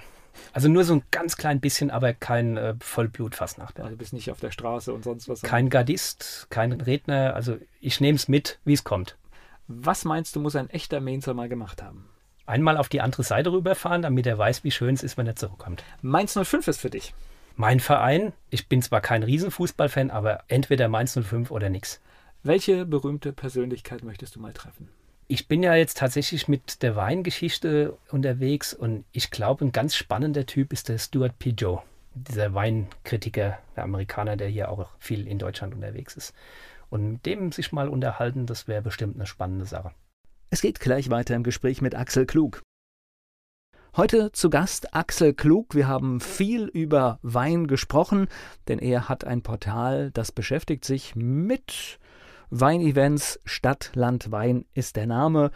[0.53, 3.79] Also nur so ein ganz klein bisschen, aber kein äh, Vollblut-Fastnacht.
[3.79, 5.41] Also bist nicht auf der Straße und sonst was.
[5.41, 7.33] Kein Gardist, kein Redner.
[7.33, 9.17] Also ich nehme es mit, wie es kommt.
[9.67, 12.07] Was meinst du, muss ein echter Mainzer mal gemacht haben?
[12.45, 15.35] Einmal auf die andere Seite rüberfahren, damit er weiß, wie schön es ist, wenn er
[15.35, 15.83] zurückkommt.
[16.01, 17.13] Mainz 05 ist für dich.
[17.57, 21.99] Mein Verein, ich bin zwar kein Riesenfußballfan, aber entweder Mainz 05 oder nix.
[22.43, 24.87] Welche berühmte Persönlichkeit möchtest du mal treffen?
[25.27, 30.45] Ich bin ja jetzt tatsächlich mit der Weingeschichte unterwegs und ich glaube, ein ganz spannender
[30.45, 31.81] Typ ist der Stuart Pijot,
[32.13, 36.33] dieser Weinkritiker, der Amerikaner, der hier auch viel in Deutschland unterwegs ist.
[36.89, 39.91] Und mit dem sich mal unterhalten, das wäre bestimmt eine spannende Sache.
[40.49, 42.61] Es geht gleich weiter im Gespräch mit Axel Klug.
[43.95, 45.73] Heute zu Gast Axel Klug.
[45.73, 48.27] Wir haben viel über Wein gesprochen,
[48.67, 51.99] denn er hat ein Portal, das beschäftigt sich mit
[52.49, 53.39] Weinevents.
[53.43, 55.51] Stadt, Land, Wein ist der Name.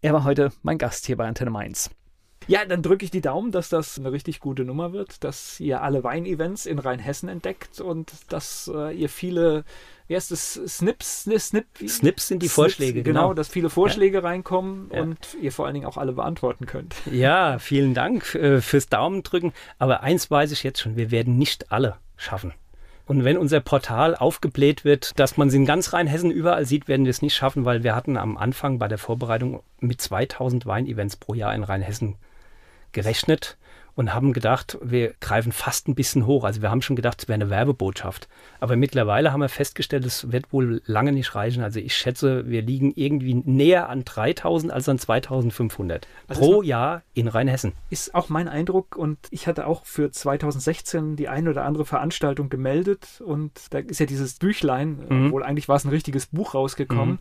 [0.00, 1.90] Er war heute mein Gast hier bei Antenne Mainz.
[2.48, 5.82] Ja, dann drücke ich die Daumen, dass das eine richtig gute Nummer wird, dass ihr
[5.82, 9.64] alle Weinevents in Rheinhessen entdeckt und dass äh, ihr viele,
[10.06, 14.22] wie heißt es, Snips, Snip, Snips sind die Vorschläge, genau, genau, dass viele Vorschläge ja.
[14.22, 15.02] reinkommen ja.
[15.02, 16.94] und ihr vor allen Dingen auch alle beantworten könnt.
[17.10, 19.52] Ja, vielen Dank äh, fürs Daumen drücken.
[19.78, 22.52] Aber eins weiß ich jetzt schon, wir werden nicht alle schaffen.
[23.06, 27.06] Und wenn unser Portal aufgebläht wird, dass man sie in ganz Rheinhessen überall sieht, werden
[27.06, 31.16] wir es nicht schaffen, weil wir hatten am Anfang bei der Vorbereitung mit 2000 Weinevents
[31.16, 32.16] pro Jahr in Rheinhessen
[32.96, 33.56] gerechnet
[33.96, 36.44] und haben gedacht, wir greifen fast ein bisschen hoch.
[36.44, 38.28] Also wir haben schon gedacht, es wäre eine Werbebotschaft.
[38.60, 41.62] Aber mittlerweile haben wir festgestellt, es wird wohl lange nicht reichen.
[41.62, 47.02] Also ich schätze, wir liegen irgendwie näher an 3000 als an 2500 also pro Jahr
[47.14, 47.72] in Rheinhessen.
[47.88, 52.50] Ist auch mein Eindruck und ich hatte auch für 2016 die eine oder andere Veranstaltung
[52.50, 55.26] gemeldet und da ist ja dieses Büchlein, mhm.
[55.26, 57.14] obwohl eigentlich war es ein richtiges Buch rausgekommen.
[57.14, 57.18] Mhm.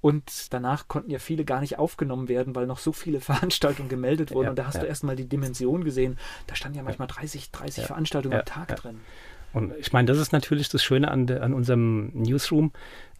[0.00, 4.32] Und danach konnten ja viele gar nicht aufgenommen werden, weil noch so viele Veranstaltungen gemeldet
[4.32, 4.44] wurden.
[4.44, 4.82] Ja, und da hast ja.
[4.82, 6.18] du erstmal die Dimension gesehen.
[6.46, 9.00] Da standen ja manchmal 30, 30 ja, Veranstaltungen am Tag drin.
[9.52, 12.72] Und ich meine, das ist natürlich das Schöne an, de, an unserem Newsroom.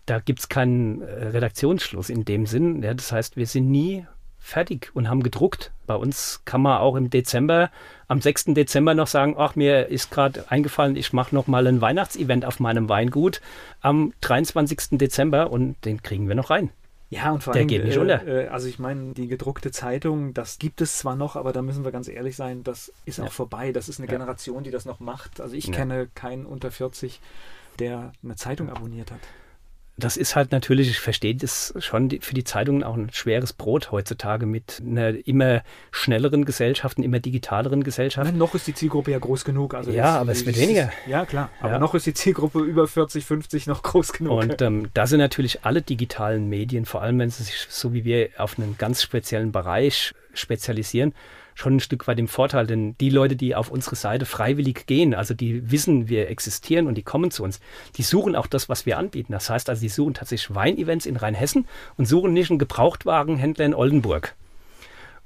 [0.07, 2.81] Da gibt es keinen äh, Redaktionsschluss in dem Sinn.
[2.83, 4.07] Das heißt, wir sind nie
[4.39, 5.73] fertig und haben gedruckt.
[5.87, 7.71] Bei uns kann man auch im Dezember,
[8.07, 8.47] am 6.
[8.55, 12.61] Dezember noch sagen, ach, mir ist gerade eingefallen, ich mache noch mal ein Weihnachtsevent auf
[12.61, 13.41] meinem Weingut
[13.81, 14.99] am 23.
[14.99, 16.71] Dezember und den kriegen wir noch rein.
[17.11, 18.27] Ja, und vor allem, Der geht nicht äh, unter.
[18.27, 21.85] Äh, also ich meine, die gedruckte Zeitung, das gibt es zwar noch, aber da müssen
[21.85, 23.25] wir ganz ehrlich sein, das ist ja.
[23.25, 23.73] auch vorbei.
[23.73, 24.13] Das ist eine ja.
[24.13, 25.41] Generation, die das noch macht.
[25.41, 25.73] Also ich ja.
[25.73, 27.21] kenne keinen unter 40,
[27.79, 29.21] der eine Zeitung abonniert hat
[29.99, 33.91] das ist halt natürlich, ich verstehe das schon für die Zeitungen auch ein schweres Brot
[33.91, 38.27] heutzutage mit einer immer schnelleren Gesellschaft, einer immer digitaleren Gesellschaft.
[38.27, 39.75] Nein, noch ist die Zielgruppe ja groß genug.
[39.75, 40.91] Also ja, aber es wird weniger.
[41.09, 41.51] Ja, klar.
[41.61, 41.79] Aber ja.
[41.81, 44.41] noch ist die Zielgruppe über 40, 50 noch groß genug.
[44.41, 48.05] Und ähm, da sind natürlich alle digitalen Medien, vor allem wenn sie sich so wie
[48.05, 51.13] wir auf einen ganz speziellen Bereich spezialisieren,
[51.59, 55.13] schon ein Stück weit im Vorteil, denn die Leute, die auf unsere Seite freiwillig gehen,
[55.13, 57.61] also die wissen, wir existieren und die kommen zu uns,
[57.97, 59.33] die suchen auch das, was wir anbieten.
[59.33, 63.75] Das heißt also, die suchen tatsächlich Weinevents in Rheinhessen und suchen nicht einen Gebrauchtwagenhändler in
[63.75, 64.35] Oldenburg.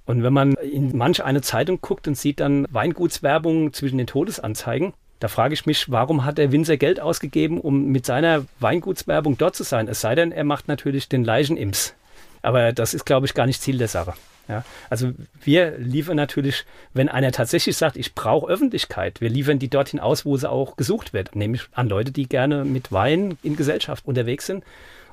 [0.04, 4.94] Und wenn man in manch eine Zeitung guckt und sieht dann Weingutswerbung zwischen den Todesanzeigen,
[5.20, 9.54] da frage ich mich, warum hat der Winzer Geld ausgegeben, um mit seiner Weingutswerbung dort
[9.54, 9.86] zu sein?
[9.86, 11.94] Es sei denn, er macht natürlich den Leichenimps.
[12.40, 14.14] Aber das ist, glaube ich, gar nicht Ziel der Sache.
[14.48, 15.12] Ja, also
[15.42, 16.64] wir liefern natürlich,
[16.94, 20.76] wenn einer tatsächlich sagt, ich brauche Öffentlichkeit, wir liefern die dorthin aus, wo sie auch
[20.76, 24.64] gesucht wird, nämlich an Leute, die gerne mit Wein in Gesellschaft unterwegs sind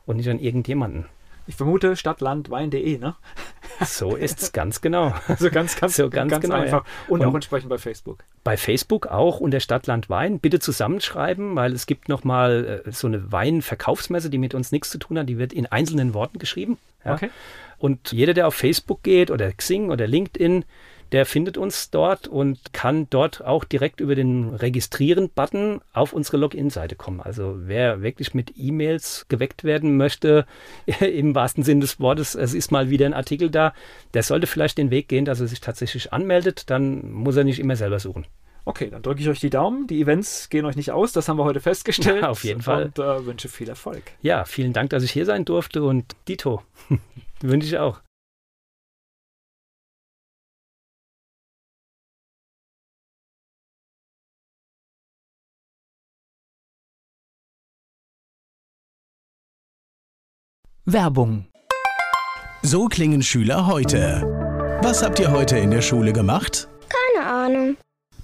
[0.05, 1.05] und nicht an irgendjemanden.
[1.49, 3.15] Ich vermute stadtlandwein.de, ne?
[3.86, 5.15] So ist es ganz genau.
[5.27, 6.86] Also ganz, ganz, so ganz, ganz genau, einfach.
[6.86, 6.91] Ja.
[7.07, 8.23] Und, und, auch entsprechend bei Facebook.
[8.43, 10.39] Bei Facebook auch unter Stadtlandwein.
[10.39, 14.99] Bitte zusammenschreiben, weil es gibt nochmal äh, so eine Weinverkaufsmesse, die mit uns nichts zu
[14.99, 15.27] tun hat.
[15.27, 16.77] Die wird in einzelnen Worten geschrieben.
[17.03, 17.15] Ja.
[17.15, 17.32] Okay.
[17.80, 20.65] Und jeder, der auf Facebook geht oder Xing oder LinkedIn,
[21.11, 26.95] der findet uns dort und kann dort auch direkt über den Registrieren-Button auf unsere Login-Seite
[26.95, 27.19] kommen.
[27.19, 30.45] Also wer wirklich mit E-Mails geweckt werden möchte,
[30.99, 33.73] im wahrsten Sinne des Wortes, es ist mal wieder ein Artikel da,
[34.13, 37.59] der sollte vielleicht den Weg gehen, dass er sich tatsächlich anmeldet, dann muss er nicht
[37.59, 38.25] immer selber suchen.
[38.70, 39.88] Okay, dann drücke ich euch die Daumen.
[39.88, 42.22] Die Events gehen euch nicht aus, das haben wir heute festgestellt.
[42.22, 42.84] Ja, auf jeden Fall.
[42.86, 44.03] Und äh, wünsche viel Erfolg.
[44.22, 46.61] Ja, vielen Dank, dass ich hier sein durfte und Dito.
[47.41, 47.99] Wünsche ich auch.
[60.86, 61.47] Werbung.
[62.61, 64.22] So klingen Schüler heute.
[64.84, 66.67] Was habt ihr heute in der Schule gemacht?
[66.88, 67.78] Keine Ahnung.